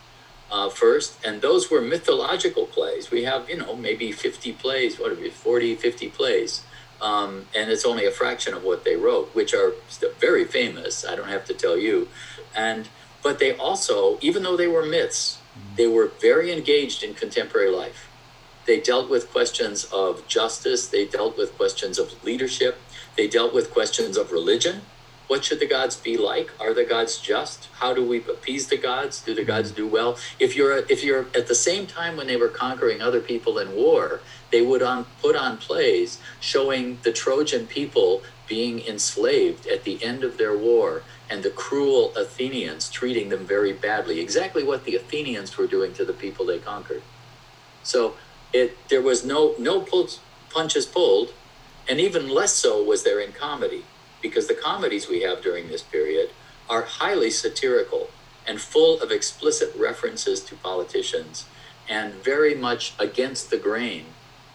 [0.51, 1.25] uh, first.
[1.25, 3.11] And those were mythological plays.
[3.11, 6.63] We have, you know, maybe 50 plays, what are we, 40, 50 plays.
[7.01, 9.73] Um, and it's only a fraction of what they wrote, which are
[10.19, 11.05] very famous.
[11.05, 12.09] I don't have to tell you.
[12.57, 12.89] And
[13.23, 15.77] but they also, even though they were myths, mm-hmm.
[15.77, 18.09] they were very engaged in contemporary life.
[18.67, 22.79] They dealt with questions of justice, they dealt with questions of leadership,
[23.17, 24.83] they dealt with questions of religion,
[25.27, 26.51] what should the gods be like?
[26.61, 27.69] Are the gods just?
[27.75, 29.23] How do we appease the gods?
[29.23, 29.77] Do the gods mm-hmm.
[29.83, 30.19] do well?
[30.39, 33.75] If you're if you're at the same time when they were conquering other people in
[33.75, 40.05] war, they would on put on plays showing the Trojan people being enslaved at the
[40.05, 44.21] end of their war and the cruel Athenians treating them very badly.
[44.21, 47.03] Exactly what the Athenians were doing to the people they conquered.
[47.83, 48.15] So
[48.55, 51.35] it there was no no pulls, punches pulled,
[51.89, 53.85] and even less so was there in comedy
[54.23, 56.31] because the comedies we have during this period
[56.71, 58.09] are highly satirical
[58.47, 61.47] and full of explicit references to politicians
[61.89, 64.07] and very much against the grain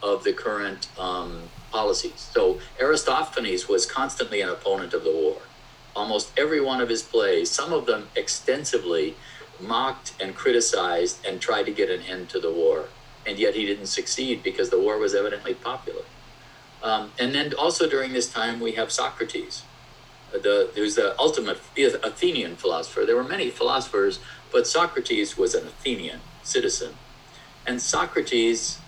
[0.02, 2.30] of the current um, policies.
[2.34, 5.38] So Aristophanes was constantly an opponent of the war.
[5.96, 9.16] Almost every one of his plays, some of them extensively,
[9.60, 12.86] mocked and criticized and tried to get an end to the war.
[13.26, 16.04] And yet he didn't succeed because the war was evidently popular.
[16.82, 19.64] Um, and then also during this time, we have Socrates,
[20.32, 23.06] the, who's the ultimate Athenian philosopher.
[23.06, 24.20] There were many philosophers,
[24.52, 26.96] but Socrates was an Athenian citizen.
[27.68, 28.80] And Socrates,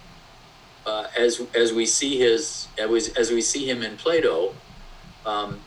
[0.85, 4.55] uh, as, as we see his as, as we see him in Plato,
[5.25, 5.59] um,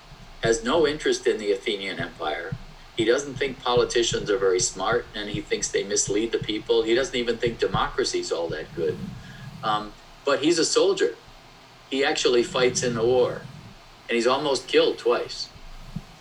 [0.43, 2.57] has no interest in the Athenian Empire.
[2.97, 6.83] He doesn't think politicians are very smart, and he thinks they mislead the people.
[6.83, 8.97] He doesn't even think democracy is all that good.
[9.63, 9.93] Um,
[10.25, 11.17] but he's a soldier
[11.95, 13.43] he actually fights in the war,
[14.09, 15.49] and he's almost killed twice.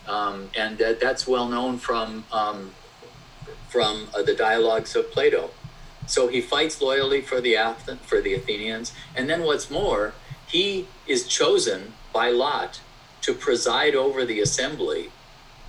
[0.08, 2.72] Um, and that, that's well known from um,
[3.70, 5.50] from uh, the dialogues of Plato.
[6.06, 10.14] So he fights loyally for the Athen- for the Athenians, and then what's more,
[10.48, 12.82] he is chosen by lot
[13.22, 15.10] to preside over the assembly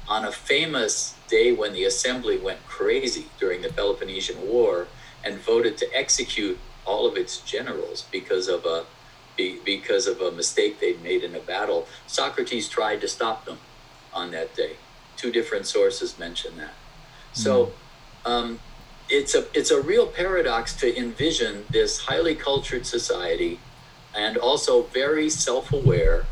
[0.08, 4.86] on a famous day when the assembly went crazy during the Peloponnesian War
[5.24, 8.84] and voted to execute all of its generals because of a
[9.64, 11.88] because of a mistake they'd made in a battle.
[12.06, 13.58] Socrates tried to stop them
[14.12, 14.76] on that day.
[15.16, 16.74] Two different sources mention that.
[17.32, 17.72] So
[18.24, 18.30] hmm.
[18.30, 18.60] um,
[19.08, 23.58] it's a it's a real paradox to envision this highly cultured society,
[24.14, 26.26] and also very self aware,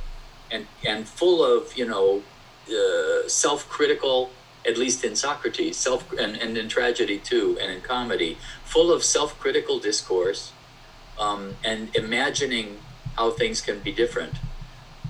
[0.51, 2.23] and and full of you know
[2.71, 4.31] uh, self critical.
[4.65, 9.03] At least in Socrates, self and, and in tragedy too, and in comedy, full of
[9.03, 10.53] self critical discourse,
[11.19, 12.79] um, and imagining
[13.17, 14.35] how things can be different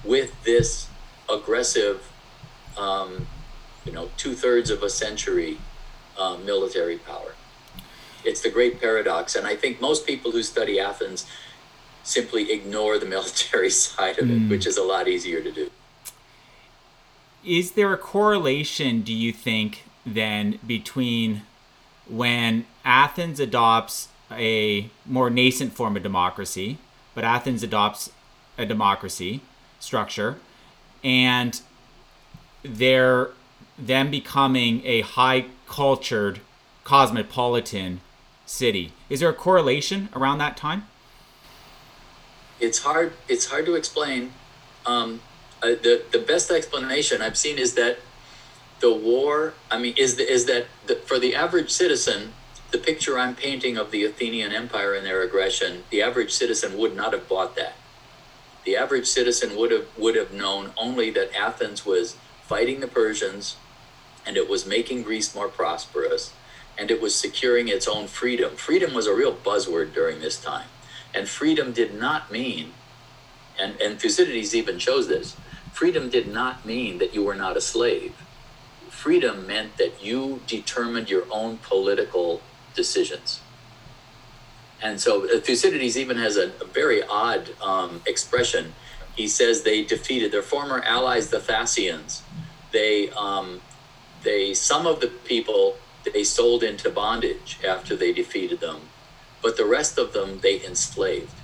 [0.05, 0.89] with this
[1.31, 2.11] aggressive,
[2.79, 3.27] um,
[3.85, 5.59] you know, two thirds of a century
[6.19, 7.35] uh, military power.
[8.25, 9.35] It's the great paradox.
[9.35, 11.27] And I think most people who study Athens
[12.03, 14.51] simply ignore the military side of it, mm.
[14.51, 15.71] which is a lot easier to do.
[17.45, 21.43] Is there a correlation, do you think, then between
[22.09, 26.79] when Athens adopts a more nascent form of democracy,
[27.15, 28.11] but Athens adopts
[28.57, 29.41] a democracy
[29.81, 30.39] structure,
[31.03, 31.61] and
[32.63, 33.31] they're
[33.79, 36.41] them becoming a high cultured
[36.85, 38.01] cosmopolitan
[38.47, 38.93] city.
[39.09, 40.87] Is there a correlation around that time?
[42.61, 43.15] It's hard.
[43.29, 44.33] It's hard to explain.
[44.87, 45.21] Um,
[45.63, 47.99] the the best explanation I've seen is that
[48.81, 49.55] the war.
[49.71, 52.33] I mean, is the, is that the, for the average citizen,
[52.73, 56.95] the picture I'm painting of the Athenian Empire and their aggression, the average citizen would
[56.97, 57.75] not have bought that.
[58.65, 63.57] The average citizen would have would have known only that Athens was fighting the Persians
[64.27, 66.33] and it was making Greece more prosperous
[66.79, 68.57] and it was securing its own freedom.
[68.57, 70.67] Freedom was a real buzzword during this time.
[71.15, 72.73] And freedom did not mean
[73.61, 75.37] and, and Thucydides even shows this,
[75.73, 78.15] freedom did not mean that you were not a slave.
[78.89, 82.41] Freedom meant that you determined your own political
[82.75, 83.41] decisions.
[84.81, 88.75] And so uh, Thucydides even has a, a very odd um, expression.
[89.17, 92.23] He says they defeated their former allies, the Thasians.
[92.73, 93.61] They, um,
[94.23, 95.77] they, some of the people
[96.13, 98.81] they sold into bondage after they defeated them,
[99.41, 101.35] but the rest of them they enslaved.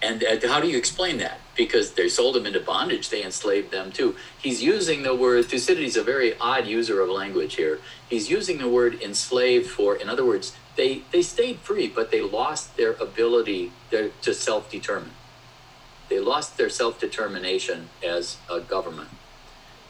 [0.00, 1.40] And uh, how do you explain that?
[1.56, 4.16] Because they sold them into bondage, they enslaved them too.
[4.38, 7.78] He's using the word, Thucydides is a very odd user of language here.
[8.08, 12.20] He's using the word enslaved for, in other words, they, they stayed free, but they
[12.20, 15.12] lost their ability to self determine.
[16.08, 19.10] They lost their self determination as a government.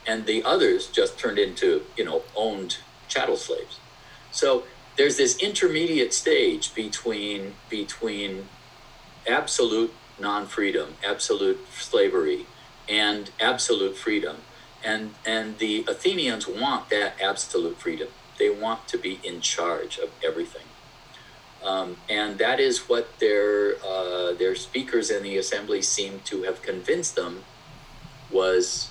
[0.07, 2.79] And the others just turned into, you know, owned
[3.09, 3.79] chattel slaves.
[4.31, 4.65] So
[4.97, 8.49] there's this intermediate stage between between
[9.27, 12.47] absolute non-freedom, absolute slavery,
[12.89, 14.37] and absolute freedom.
[14.85, 18.09] And, and the Athenians want that absolute freedom.
[18.39, 20.67] They want to be in charge of everything.
[21.65, 26.61] Um, and that is what their, uh, their speakers in the assembly seem to have
[26.61, 27.43] convinced them
[28.31, 28.91] was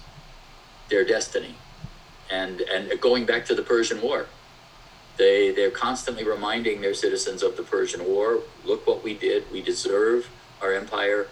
[0.89, 1.55] their destiny.
[2.31, 4.25] And, and going back to the Persian War,
[5.17, 8.39] they, they're constantly reminding their citizens of the Persian War.
[8.65, 9.51] Look what we did.
[9.51, 10.29] We deserve
[10.63, 11.27] our empire.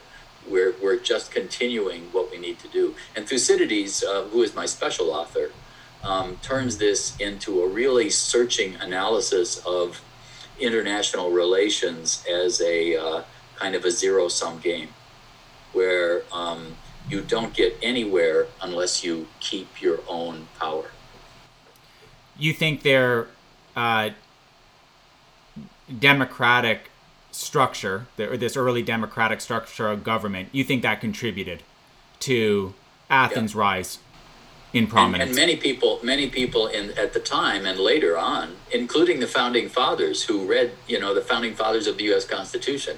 [0.47, 2.95] We're, we're just continuing what we need to do.
[3.15, 5.51] And Thucydides, uh, who is my special author,
[6.03, 10.01] um, turns this into a really searching analysis of
[10.59, 13.23] international relations as a uh,
[13.55, 14.89] kind of a zero sum game
[15.73, 16.75] where um,
[17.07, 20.91] you don't get anywhere unless you keep your own power.
[22.37, 23.27] You think their
[23.75, 24.09] uh,
[25.99, 26.90] democratic
[27.31, 31.63] structure, or this early democratic structure of government, you think that contributed
[32.19, 32.73] to
[33.09, 33.59] Athens' yeah.
[33.59, 33.99] rise?
[34.73, 35.29] in prominence.
[35.29, 39.27] And, and, many people, many people in at the time and later on, including the
[39.27, 42.25] founding fathers who read, you know, the founding fathers of the U.S.
[42.25, 42.97] Constitution.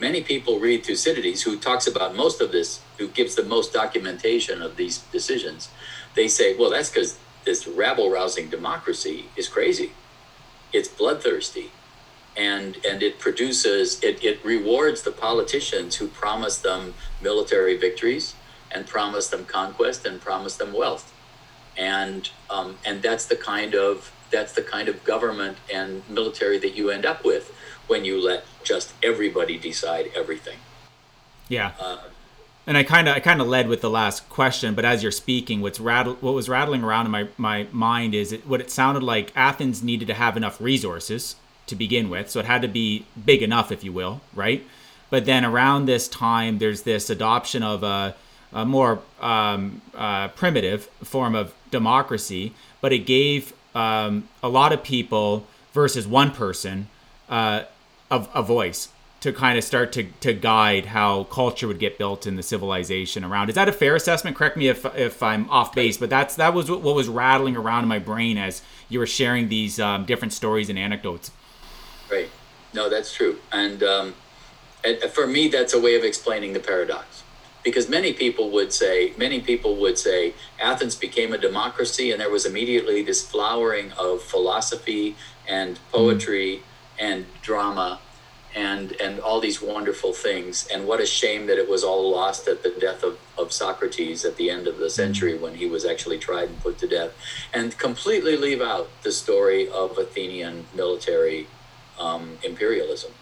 [0.00, 4.60] Many people read Thucydides, who talks about most of this, who gives the most documentation
[4.62, 5.68] of these decisions.
[6.14, 9.92] They say, well, that's because this rabble-rousing democracy is crazy.
[10.72, 11.70] It's bloodthirsty,
[12.36, 18.34] and and it produces it, it rewards the politicians who promise them military victories
[18.70, 21.12] and promise them conquest and promise them wealth
[21.76, 26.74] and um, and that's the kind of that's the kind of government and military that
[26.74, 27.54] you end up with
[27.86, 30.58] when you let just everybody decide everything.
[31.48, 31.72] Yeah.
[31.78, 31.98] Uh,
[32.66, 35.12] and I kind of I kind of led with the last question, but as you're
[35.12, 38.70] speaking, what's rattle what was rattling around in my my mind is it, what it
[38.70, 41.36] sounded like Athens needed to have enough resources
[41.66, 44.64] to begin with, so it had to be big enough, if you will, right?
[45.10, 48.14] But then around this time, there's this adoption of a,
[48.52, 54.82] a more um, uh, primitive form of democracy, but it gave um, a lot of
[54.82, 56.88] people versus one person
[57.28, 57.64] uh,
[58.10, 58.88] a, a voice
[59.20, 63.22] to kind of start to, to guide how culture would get built in the civilization
[63.22, 63.48] around.
[63.48, 64.36] Is that a fair assessment?
[64.36, 67.84] Correct me if, if I'm off base, but that's that was what was rattling around
[67.84, 71.30] in my brain as you were sharing these um, different stories and anecdotes.
[72.12, 72.30] Right.
[72.74, 73.38] No, that's true.
[73.50, 74.14] And, um,
[74.84, 77.22] and for me, that's a way of explaining the paradox
[77.62, 82.30] because many people would say many people would say Athens became a democracy and there
[82.30, 85.16] was immediately this flowering of philosophy
[85.48, 86.62] and poetry mm.
[86.98, 88.00] and drama
[88.54, 92.48] and and all these wonderful things and what a shame that it was all lost
[92.48, 94.90] at the death of, of Socrates at the end of the mm.
[94.90, 97.12] century when he was actually tried and put to death
[97.54, 101.46] and completely leave out the story of Athenian military
[102.02, 103.12] um, imperialism.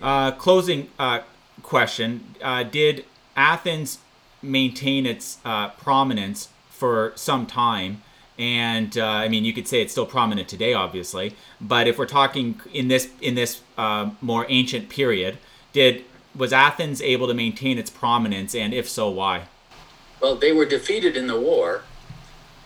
[0.00, 1.20] Uh, closing uh,
[1.62, 3.04] question uh, Did
[3.36, 3.98] Athens
[4.42, 8.02] maintain its uh, prominence for some time?
[8.38, 11.36] And uh, I mean, you could say it's still prominent today, obviously.
[11.60, 15.38] But if we're talking in this in this uh, more ancient period,
[15.72, 16.04] did
[16.34, 19.44] was Athens able to maintain its prominence, and if so, why?
[20.20, 21.82] Well, they were defeated in the war,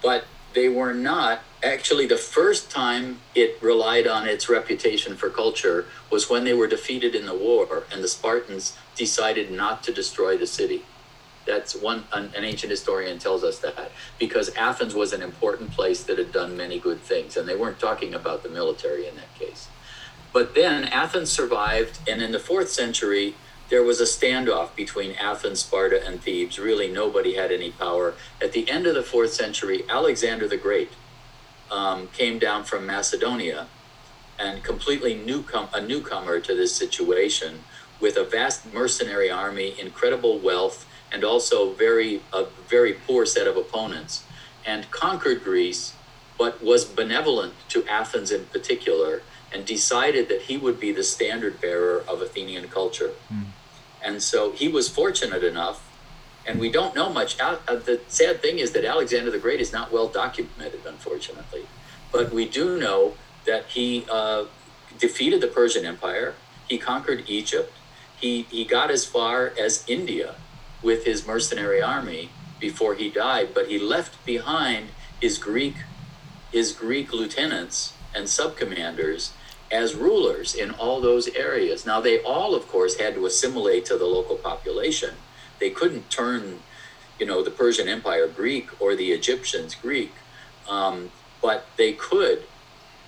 [0.03, 0.25] but
[0.57, 6.31] they were not actually the first time it relied on its reputation for culture was
[6.31, 10.47] when they were defeated in the war and the Spartans decided not to destroy the
[10.47, 10.83] city.
[11.47, 16.03] That's one an, an, ancient historian tells us that because Athens was an important place
[16.05, 19.35] that had done many good things and they weren't talking about the military in that
[19.39, 19.69] case.
[20.33, 23.35] But then Athens survived and in the 4th century
[23.69, 26.59] there was a standoff between Athens, Sparta, and Thebes.
[26.59, 28.15] Really, nobody had any power.
[28.41, 30.93] At the end of the fourth century, Alexander the Great
[31.71, 33.67] um, came down from Macedonia
[34.39, 37.65] and completely newcom- a newcomer to this situation
[38.01, 43.57] with a vast mercenary army, incredible wealth, and also very a very poor set of
[43.57, 44.25] opponents,
[44.65, 45.95] and conquered Greece,
[46.39, 51.61] but was benevolent to Athens in particular, and decided that he would be the standard
[51.61, 53.13] bearer of Athenian culture.
[53.33, 53.47] Mm.
[54.03, 55.87] And so he was fortunate enough
[56.47, 57.39] and we don't know much.
[57.41, 61.67] Uh, the sad thing is that Alexander the Great is not well documented, unfortunately.
[62.13, 63.15] But we do know
[63.47, 64.45] that he uh,
[64.99, 66.35] defeated the Persian Empire.
[66.69, 67.73] He conquered Egypt.
[68.17, 70.37] He he got as far as India
[70.83, 72.31] with his mercenary army
[72.61, 73.49] before he died.
[73.53, 74.91] But he left behind
[75.21, 75.75] his Greek
[76.53, 79.31] his Greek lieutenants and subcommanders
[79.71, 81.85] as rulers in all those areas.
[81.85, 85.15] Now they all, of course, had to assimilate to the local population
[85.59, 86.61] they couldn't turn,
[87.19, 90.13] you know, the Persian Empire Greek or the Egyptians Greek,
[90.69, 91.11] um,
[91.41, 92.43] but they could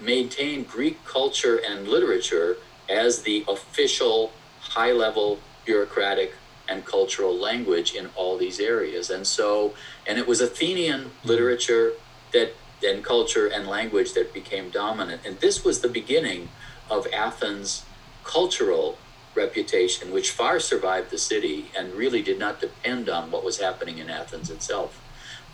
[0.00, 2.56] maintain Greek culture and literature
[2.88, 6.34] as the official high level bureaucratic
[6.68, 9.10] and cultural language in all these areas.
[9.10, 9.74] And so,
[10.06, 11.92] and it was Athenian literature
[12.32, 12.54] that
[12.84, 15.22] and culture and language that became dominant.
[15.24, 16.48] And this was the beginning
[16.90, 17.84] of Athens'
[18.24, 18.98] cultural
[19.34, 23.98] reputation, which far survived the city and really did not depend on what was happening
[23.98, 25.00] in Athens itself.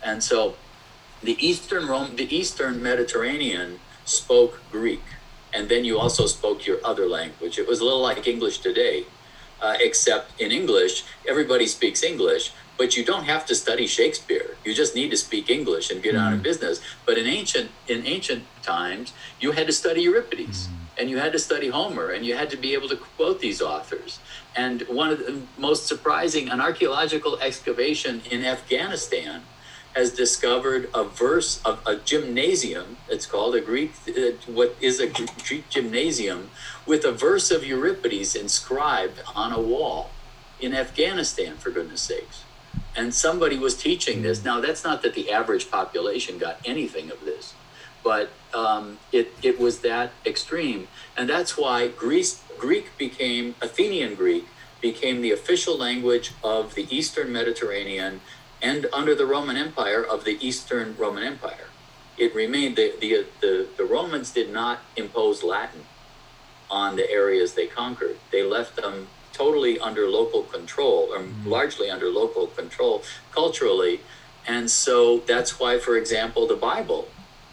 [0.03, 0.55] And so
[1.21, 5.03] the Eastern Rome, the Eastern Mediterranean spoke Greek,
[5.53, 7.57] and then you also spoke your other language.
[7.57, 9.05] It was a little like English today,
[9.61, 14.57] uh, except in English, everybody speaks English, but you don't have to study Shakespeare.
[14.63, 16.21] You just need to speak English and get mm.
[16.21, 16.81] on in business.
[17.05, 20.67] But in ancient in ancient times, you had to study Euripides.
[20.67, 20.71] Mm.
[20.97, 23.61] And you had to study Homer, and you had to be able to quote these
[23.61, 24.19] authors.
[24.55, 29.41] And one of the most surprising, an archaeological excavation in Afghanistan
[29.93, 32.95] has discovered a verse of a gymnasium.
[33.09, 36.49] It's called a Greek, uh, what is a Greek gymnasium,
[36.85, 40.11] with a verse of Euripides inscribed on a wall
[40.61, 42.44] in Afghanistan, for goodness sakes.
[42.95, 44.43] And somebody was teaching this.
[44.43, 47.53] Now, that's not that the average population got anything of this,
[48.03, 50.87] but um, it, it was that extreme.
[51.17, 54.45] And that's why Greece, Greek became, Athenian Greek
[54.81, 58.21] became the official language of the Eastern Mediterranean
[58.61, 61.67] and under the Roman Empire of the Eastern Roman Empire.
[62.17, 65.81] It remained, the, the, the, the Romans did not impose Latin
[66.69, 68.17] on the areas they conquered.
[68.31, 71.49] They left them totally under local control, or mm-hmm.
[71.49, 74.01] largely under local control culturally.
[74.47, 77.09] And so that's why, for example, the Bible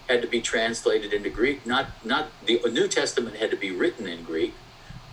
[0.08, 1.66] had to be translated into Greek.
[1.66, 4.54] Not, not the New Testament had to be written in Greek,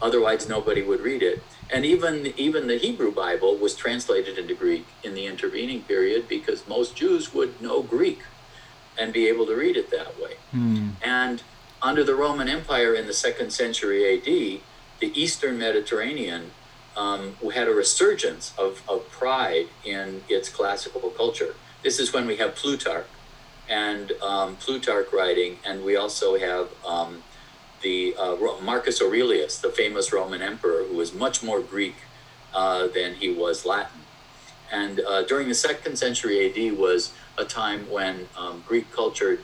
[0.01, 4.85] otherwise nobody would read it and even even the Hebrew Bible was translated into Greek
[5.03, 8.21] in the intervening period because most Jews would know Greek
[8.97, 10.33] and be able to read it that way.
[10.53, 10.93] Mm.
[11.01, 11.43] And
[11.81, 14.25] under the Roman Empire in the second century AD,
[14.99, 16.51] the Eastern Mediterranean
[16.95, 21.55] um, had a resurgence of, of pride in its classical culture.
[21.83, 23.07] This is when we have Plutarch
[23.69, 27.23] and um, Plutarch writing, and we also have um,
[27.81, 31.95] the uh, Marcus Aurelius, the famous Roman emperor, who was much more Greek
[32.53, 34.01] uh, than he was Latin.
[34.71, 39.39] And uh, during the second century AD was a time when um, Greek culture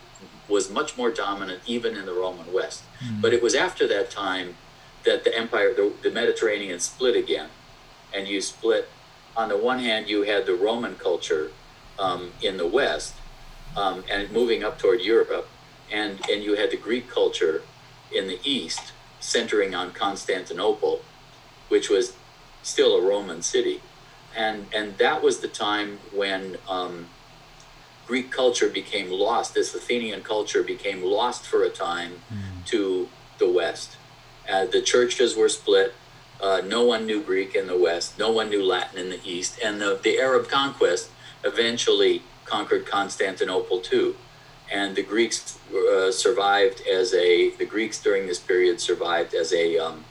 [0.48, 2.84] was much more dominant, even in the Roman West.
[3.04, 3.22] Mm-hmm.
[3.22, 4.58] But it was after that time
[5.06, 7.50] that the empire, the, the Mediterranean, split again,
[8.14, 8.90] and you split.
[9.38, 11.52] On the one hand, you had the Roman culture
[12.00, 13.16] um, in the West,
[13.76, 15.48] um, and moving up toward Europe,
[15.92, 17.62] and and you had the Greek culture
[18.12, 21.02] in the east, centering on Constantinople,
[21.70, 22.14] which was
[22.64, 23.82] still a Roman city.
[24.36, 27.08] And, and that was the time when um,
[28.06, 29.54] Greek culture became lost.
[29.54, 32.66] This Athenian culture became lost for a time mm.
[32.66, 33.98] to the West.
[34.50, 35.94] Uh, the churches were split.
[36.42, 38.20] Uh, no one knew Greek in the West.
[38.20, 39.60] No one knew Latin in the East.
[39.64, 41.10] And the, the Arab conquest
[41.44, 44.16] eventually conquered Constantinople too
[44.72, 49.78] and the Greeks uh, survived as a the Greeks during this period survived as a
[49.78, 50.06] um,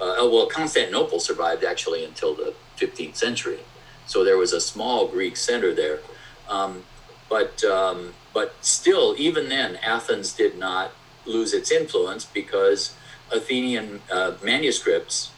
[0.00, 3.60] uh, oh, well Constantinople survived actually until the 15th century,
[4.06, 6.00] so there was a small Greek center there,
[6.48, 6.84] um,
[7.28, 10.92] but um, but still even then Athens did not
[11.26, 12.94] lose its influence because
[13.32, 15.30] Athenian uh, manuscripts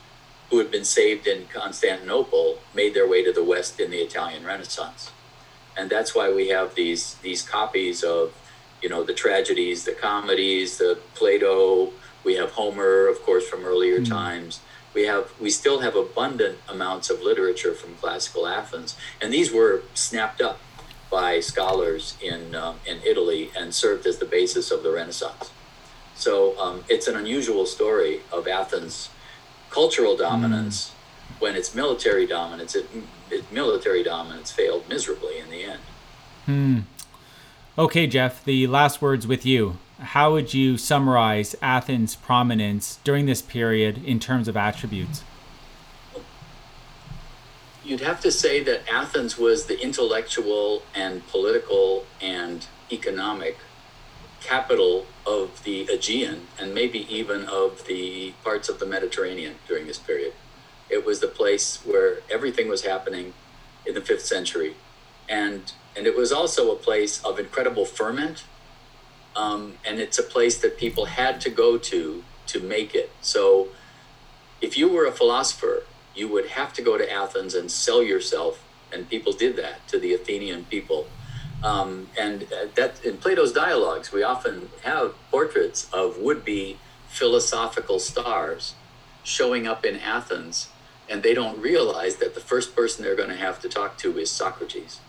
[0.51, 4.45] who had been saved in Constantinople made their way to the west in the Italian
[4.45, 5.11] Renaissance,
[5.76, 8.34] and that's why we have these these copies of
[8.84, 11.90] you know, the tragedies, the comedies, the Plato.
[12.22, 14.09] We have Homer, of course, from earlier mm.
[14.09, 14.61] times.
[14.92, 19.82] We have we still have abundant amounts of literature from classical Athens, and these were
[19.95, 20.61] snapped up
[21.11, 25.51] by scholars in um, in Italy and served as the basis of the Renaissance.
[26.14, 29.10] So um, it's an unusual story of Athens'
[29.70, 31.40] cultural dominance mm.
[31.40, 32.86] when its military dominance, it,
[33.30, 35.80] it, military dominance failed miserably in the end.
[36.46, 36.78] Hmm.
[37.76, 39.78] Okay, Jeff, the last words with you.
[39.98, 45.24] How would you summarize Athens' prominence during this period in terms of attributes?
[47.84, 53.58] You'd have to say that Athens was the intellectual and political and economic
[54.40, 59.98] capital of the Aegean and maybe even of the parts of the Mediterranean during this
[59.98, 60.32] period.
[60.90, 63.32] It was the place where everything was happening
[63.86, 64.74] in the fifth century.
[65.28, 68.44] And and it was also a place of incredible ferment.
[69.36, 73.10] Um, and it's a place that people had to go to to make it.
[73.20, 73.68] So
[74.60, 78.62] if you were a philosopher, you would have to go to Athens and sell yourself.
[78.92, 81.06] And people did that to the Athenian people.
[81.64, 88.74] Um, and that in Plato's dialogues, we often have portraits of would-be philosophical stars
[89.22, 90.68] showing up in Athens,
[91.08, 94.18] and they don't realize that the first person they're going to have to talk to
[94.18, 95.00] is Socrates.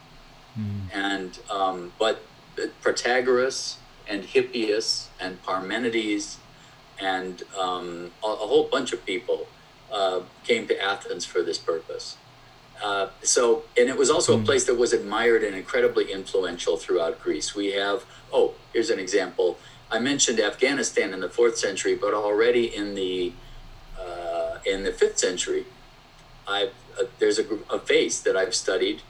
[0.57, 0.93] Mm.
[0.93, 2.23] And um, but
[2.81, 3.75] Protagoras
[4.07, 6.37] and Hippias and Parmenides
[6.99, 9.47] and um, a, a, whole bunch of people
[9.91, 12.15] uh, came to Athens for this purpose.
[12.83, 17.21] Uh, so, and it was also a place that was admired and incredibly influential throughout
[17.21, 17.55] Greece.
[17.55, 19.57] We have, oh, here's an example.
[19.89, 23.33] I mentioned Afghanistan in the fourth century, but already in the
[23.99, 25.65] uh, in the fifth century,
[26.47, 29.01] I uh, there's a, a vase that I've studied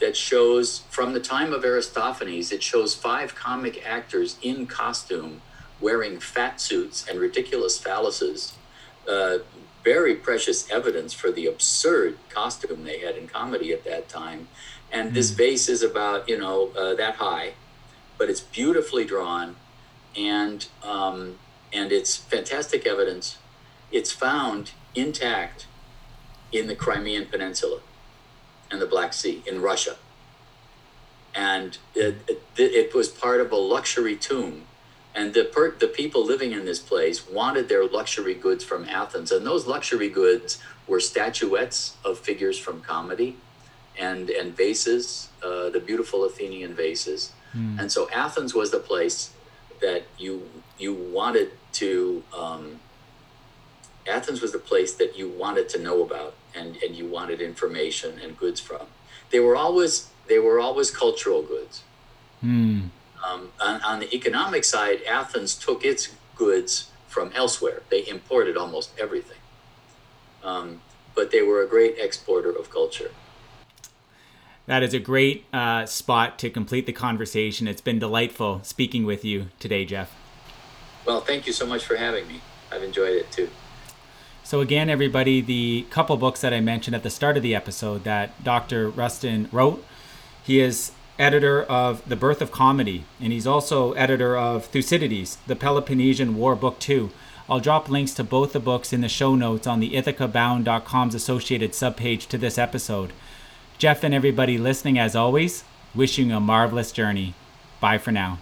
[0.00, 2.50] that shows from the time of Aristophanes.
[2.50, 5.42] It shows five comic actors in costume
[5.80, 8.54] wearing fat suits and ridiculous phalluses.
[9.84, 14.48] Very precious evidence for the absurd costume they had in comedy at that time.
[14.90, 15.14] And mm.
[15.14, 17.54] this vase is about you know uh, that high,
[18.18, 19.56] but it's beautifully drawn
[20.16, 21.38] and um,
[21.72, 23.38] and it's fantastic evidence.
[23.90, 25.66] It's found intact
[26.50, 27.80] in the Crimean Peninsula
[28.70, 29.96] and the Black Sea in Russia,
[31.34, 34.66] and it, it, it was part of a luxury tomb.
[35.14, 39.30] And the per, the people living in this place wanted their luxury goods from Athens,
[39.30, 43.36] and those luxury goods were statuettes of figures from comedy,
[43.98, 47.32] and and vases, uh, the beautiful Athenian vases.
[47.54, 47.78] Mm.
[47.78, 49.32] And so Athens was the place
[49.82, 50.48] that you
[50.78, 52.80] you wanted to um,
[54.06, 58.18] Athens was the place that you wanted to know about and, and you wanted information
[58.22, 58.86] and goods from.
[59.30, 61.82] They were always they were always cultural goods.
[62.40, 62.86] Hmm.
[63.22, 67.82] Um, on, on the economic side, Athens took its goods from elsewhere.
[67.90, 69.38] They imported almost everything.
[70.42, 70.80] Um,
[71.14, 73.10] but they were a great exporter of culture.
[74.66, 77.68] That is a great uh, spot to complete the conversation.
[77.68, 80.14] It's been delightful speaking with you today, Jeff.
[81.04, 82.40] Well, thank you so much for having me.
[82.70, 83.50] I've enjoyed it too.
[84.44, 88.04] So, again, everybody, the couple books that I mentioned at the start of the episode
[88.04, 88.90] that Dr.
[88.90, 89.84] Rusten wrote,
[90.42, 90.92] he is
[91.22, 96.56] editor of The Birth of Comedy, and he's also editor of Thucydides, the Peloponnesian War
[96.56, 97.10] Book 2.
[97.48, 101.72] I'll drop links to both the books in the show notes on the ithacabound.com's associated
[101.72, 103.12] subpage to this episode.
[103.78, 105.62] Jeff and everybody listening, as always,
[105.94, 107.34] wishing you a marvelous journey.
[107.80, 108.38] Bye for now.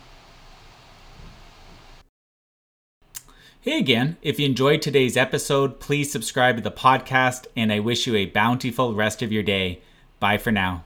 [3.61, 8.07] Hey again, if you enjoyed today's episode, please subscribe to the podcast, and I wish
[8.07, 9.81] you a bountiful rest of your day.
[10.18, 10.85] Bye for now.